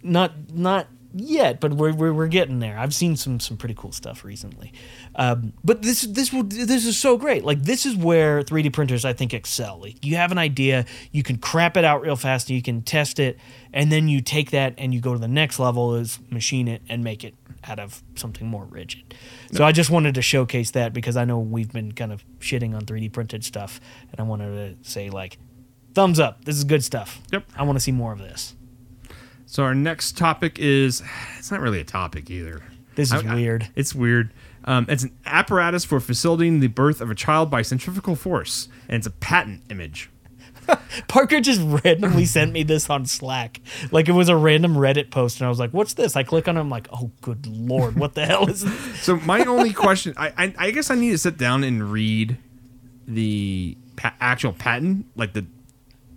[0.03, 2.77] not not yet, but we're, we're we're getting there.
[2.79, 4.71] I've seen some some pretty cool stuff recently.
[5.15, 7.43] Um, but this this will this is so great.
[7.43, 9.79] Like this is where 3D printers I think excel.
[9.82, 12.82] Like you have an idea, you can crap it out real fast, and you can
[12.82, 13.38] test it,
[13.73, 16.82] and then you take that and you go to the next level is machine it
[16.88, 19.13] and make it out of something more rigid.
[19.51, 22.73] So I just wanted to showcase that because I know we've been kind of shitting
[22.73, 23.79] on 3D printed stuff,
[24.11, 25.38] and I wanted to say like,
[25.93, 26.45] thumbs up.
[26.45, 27.21] This is good stuff.
[27.31, 27.45] Yep.
[27.57, 28.55] I want to see more of this.
[29.45, 31.03] So our next topic is
[31.37, 32.61] it's not really a topic either.
[32.95, 33.67] This is I- I- weird.
[33.75, 34.33] it's weird.
[34.63, 38.95] Um, it's an apparatus for facilitating the birth of a child by centrifugal force, and
[38.97, 40.11] it's a patent image.
[41.07, 43.59] Parker just randomly sent me this on Slack.
[43.91, 46.47] Like it was a random Reddit post, and I was like, "What's this?" I click
[46.47, 49.73] on it, I'm like, "Oh, good lord, what the hell is this?" So my only
[49.73, 52.37] question, I, I I guess I need to sit down and read
[53.07, 55.47] the pa- actual patent, like the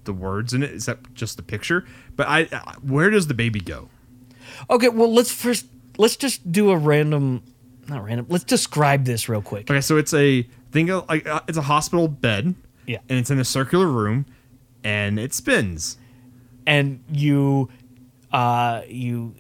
[0.05, 0.71] the words in it.
[0.71, 1.85] Is that just the picture?
[2.17, 3.89] But I, I where does the baby go?
[4.71, 5.67] Okay, well, let's first
[5.99, 7.43] let's just do a random,
[7.89, 8.27] not random.
[8.29, 9.71] Let's describe this real quick.
[9.71, 12.55] Okay, so it's a think of like uh, it's a hospital bed.
[12.87, 12.99] Yeah.
[13.09, 14.27] and it's in a circular room,
[14.83, 15.97] and it spins.
[16.67, 17.71] And you,
[18.33, 19.35] uh, you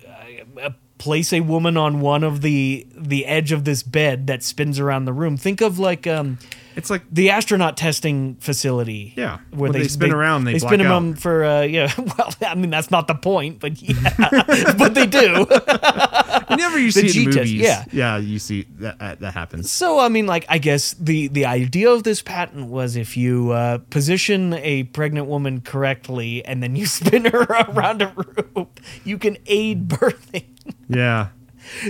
[0.62, 0.70] uh,
[1.04, 5.04] place a woman on one of the the edge of this bed that spins around
[5.04, 5.36] the room.
[5.36, 6.38] Think of like um,
[6.76, 9.12] It's like the astronaut testing facility.
[9.14, 11.92] Yeah, where they spin around, they they spin on for uh, yeah.
[11.98, 15.46] Well, I mean that's not the point, but yeah, but they do.
[16.48, 17.52] whenever you see G-test, movies.
[17.52, 17.84] yeah.
[17.92, 19.70] yeah, you see that uh, that happens.
[19.70, 23.50] So I mean, like I guess the the idea of this patent was if you
[23.50, 28.68] uh, position a pregnant woman correctly and then you spin her around a room,
[29.04, 30.46] you can aid birthing.
[30.96, 31.28] Yeah,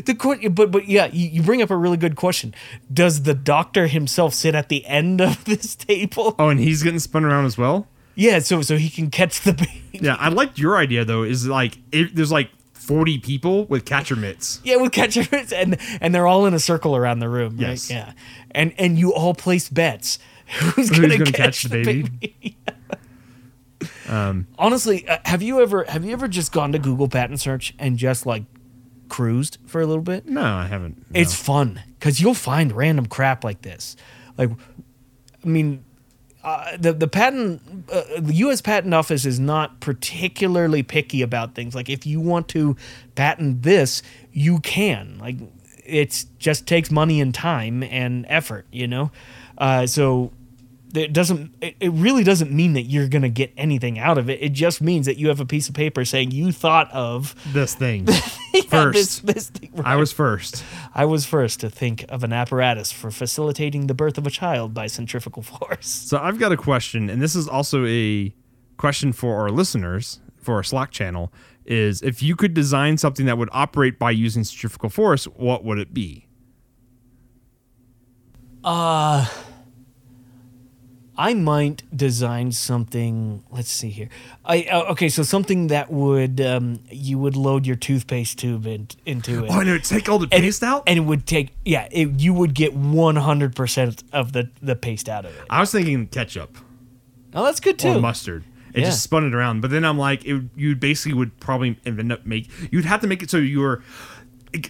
[0.05, 2.55] The que- but but yeah, you, you bring up a really good question.
[2.93, 6.35] Does the doctor himself sit at the end of this table?
[6.39, 7.87] Oh, and he's getting spun around as well.
[8.17, 9.83] Yeah, so so he can catch the baby.
[9.93, 11.23] Yeah, I liked your idea though.
[11.25, 14.61] Is like if there's like 40 people with catcher mitts.
[14.63, 17.57] Yeah, with catcher mitts, and and they're all in a circle around the room.
[17.57, 17.71] right?
[17.71, 17.91] Yes.
[17.91, 18.13] Yeah,
[18.53, 20.19] and and you all place bets.
[20.61, 22.57] Who's, Who's gonna, gonna catch, the baby?
[24.59, 27.97] Honestly, uh, have you ever have you ever just gone to Google patent search and
[27.97, 28.45] just like
[29.15, 30.27] cruised for a little bit?
[30.27, 30.99] No, I haven't.
[30.99, 31.21] no.
[31.21, 33.95] It's fun because you'll find random crap like this.
[34.37, 34.51] Like,
[35.45, 35.85] I mean,
[36.43, 37.63] uh, the the patent
[37.93, 38.61] uh, the U.S.
[38.61, 41.77] Patent Office is not particularly picky about things.
[41.77, 42.77] Like, if you want to
[43.15, 44.03] patent this,
[44.33, 45.17] you can.
[45.21, 45.37] Like,
[45.87, 48.67] it just takes money and time and effort.
[48.73, 49.13] You know,
[49.59, 50.33] uh, so.
[50.95, 51.55] It doesn't.
[51.61, 54.41] It, really doesn't mean that you're gonna get anything out of it.
[54.41, 57.75] It just means that you have a piece of paper saying you thought of this
[57.75, 58.07] thing
[58.55, 59.27] Yeah, first.
[59.27, 60.65] This, this thing, I was first.
[60.95, 64.73] I was first to think of an apparatus for facilitating the birth of a child
[64.75, 65.89] by centrifugal force.
[65.89, 68.33] So I've got a question, and this is also a
[68.77, 71.33] question for our listeners for our Slack channel.
[71.67, 75.79] Is if you could design something that would operate by using centrifugal force, what would
[75.79, 76.29] it be?
[78.63, 79.27] Uh,
[81.17, 83.45] I might design something.
[83.51, 84.09] Let's see here.
[84.45, 88.89] I uh, okay, so something that would um, you would load your toothpaste tube in,
[89.07, 89.51] into it.
[89.51, 90.83] Oh, and it would take all the and, paste out.
[90.87, 94.75] and it would take yeah, it, you would get one hundred percent of the the
[94.77, 95.43] paste out of it.
[95.49, 96.57] I was thinking ketchup
[97.33, 98.01] Oh, that's good or too.
[98.01, 98.45] mustard.
[98.73, 98.87] It Yeah.
[98.87, 102.27] just spun it around, but then I'm like, it, you basically would probably end up
[102.27, 102.49] make.
[102.73, 103.83] You'd have to make it so you were.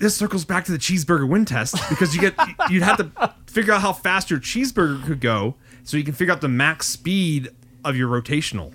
[0.00, 2.34] This circles back to the cheeseburger win test because you get
[2.70, 6.32] you'd have to figure out how fast your cheeseburger could go, so you can figure
[6.32, 7.50] out the max speed
[7.84, 8.72] of your rotational.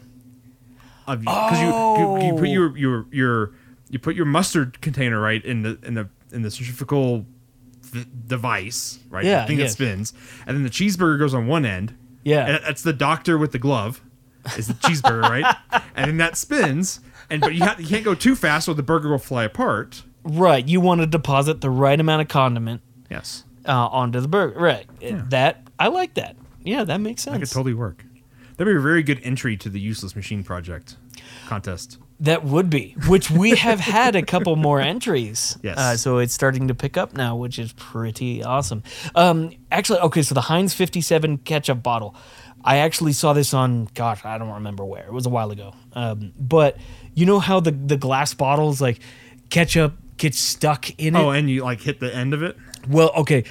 [1.07, 2.51] Of because you, you you put Oh.
[2.51, 3.51] your your your
[3.89, 7.25] you put your mustard container right in the in the in the centrifugal
[7.91, 10.13] th- device right Yeah, the thing that spins,
[10.45, 11.95] and then the cheeseburger goes on one end.
[12.23, 12.45] Yeah.
[12.45, 14.01] and that's the doctor with the glove.
[14.57, 15.55] Is the cheeseburger right?
[15.95, 16.99] And then that spins,
[17.29, 20.03] and but you have, you can't go too fast, or the burger will fly apart.
[20.23, 24.59] Right, you want to deposit the right amount of condiment Yes, uh, onto the burger.
[24.59, 24.85] Right,
[25.29, 26.35] that I like that.
[26.63, 27.35] Yeah, that makes sense.
[27.35, 28.03] that could totally work.
[28.57, 30.97] That'd be a very good entry to the useless machine project
[31.47, 31.97] contest.
[32.21, 35.57] That would be, which we have had a couple more entries.
[35.63, 35.77] Yes.
[35.77, 38.83] Uh, so it's starting to pick up now, which is pretty awesome.
[39.15, 42.15] Um, actually, okay, so the Heinz 57 ketchup bottle.
[42.61, 45.05] I actually saw this on, gosh, I don't remember where.
[45.05, 45.73] It was a while ago.
[45.93, 46.75] Um, but
[47.13, 48.99] you know how the, the glass bottles, like
[49.49, 51.19] ketchup gets stuck in it?
[51.19, 52.57] Oh, and you like hit the end of it.
[52.89, 53.45] Well, okay,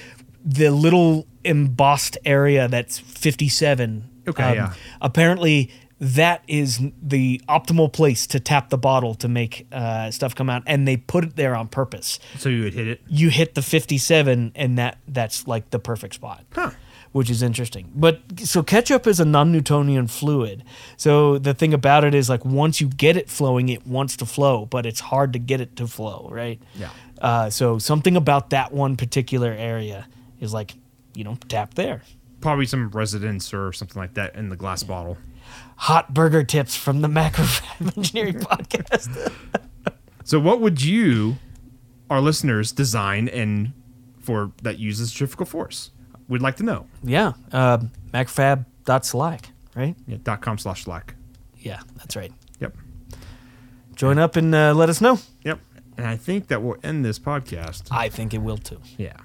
[0.44, 4.04] the little embossed area that's 57.
[4.28, 4.74] Okay, yeah.
[5.00, 5.70] Apparently,
[6.00, 10.62] that is the optimal place to tap the bottle to make uh, stuff come out,
[10.66, 12.20] and they put it there on purpose.
[12.36, 13.00] So you would hit it.
[13.08, 16.44] You hit the 57, and that that's like the perfect spot.
[16.52, 16.70] Huh.
[17.12, 17.90] Which is interesting.
[17.96, 20.62] But so ketchup is a non Newtonian fluid.
[20.98, 24.26] So the thing about it is like once you get it flowing, it wants to
[24.26, 26.60] flow, but it's hard to get it to flow, right?
[26.76, 26.90] Yeah.
[27.20, 30.06] Uh, so something about that one particular area
[30.38, 30.74] is like,
[31.18, 32.02] you know, tap there.
[32.40, 35.18] Probably some residence or something like that in the glass bottle.
[35.76, 39.32] Hot burger tips from the Macrofab Engineering Podcast.
[40.24, 41.36] So, what would you,
[42.08, 43.72] our listeners, design and
[44.20, 45.90] for that uses centrifugal force?
[46.28, 46.86] We'd like to know.
[47.02, 47.32] yeah.
[47.50, 47.78] Uh,
[48.12, 49.96] Macrofab.slack, right?
[50.06, 51.14] Yeah, dot com slash slack.
[51.58, 52.32] Yeah, that's right.
[52.60, 52.76] Yep.
[53.96, 55.18] Join up and uh, let us know.
[55.44, 55.58] Yep.
[55.96, 57.88] And I think that will end this podcast.
[57.90, 58.80] I think it will too.
[58.96, 59.16] Yeah.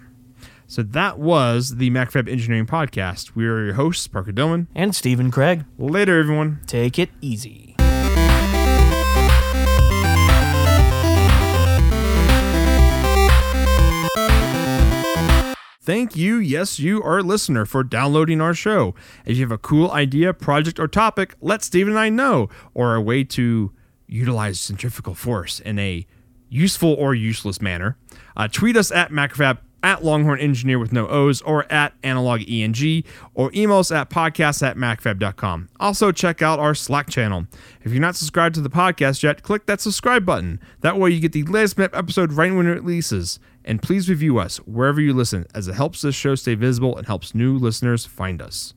[0.73, 3.35] So that was the MacroFab Engineering Podcast.
[3.35, 4.65] We are your hosts, Parker Dillmann.
[4.73, 6.61] And Stephen Craig, Later, everyone.
[6.65, 7.75] take it easy.
[15.83, 18.95] Thank you, yes, you, our listener, for downloading our show.
[19.27, 22.95] If you have a cool idea, project, or topic, let Steve and I know, or
[22.95, 23.71] a way to
[24.07, 26.07] utilize centrifugal force in a
[26.49, 27.95] useful or useless manner.
[28.35, 33.03] Uh, tweet us at Macrofab, at Longhorn Engineer with no O's, or at Analog ENG,
[33.35, 35.69] or email us at podcast at macrofab.com.
[35.79, 37.45] Also, check out our Slack channel.
[37.83, 40.59] If you're not subscribed to the podcast yet, click that subscribe button.
[40.81, 43.39] That way, you get the latest episode right when it releases.
[43.65, 47.07] And please review us wherever you listen, as it helps this show stay visible and
[47.07, 48.73] helps new listeners find us.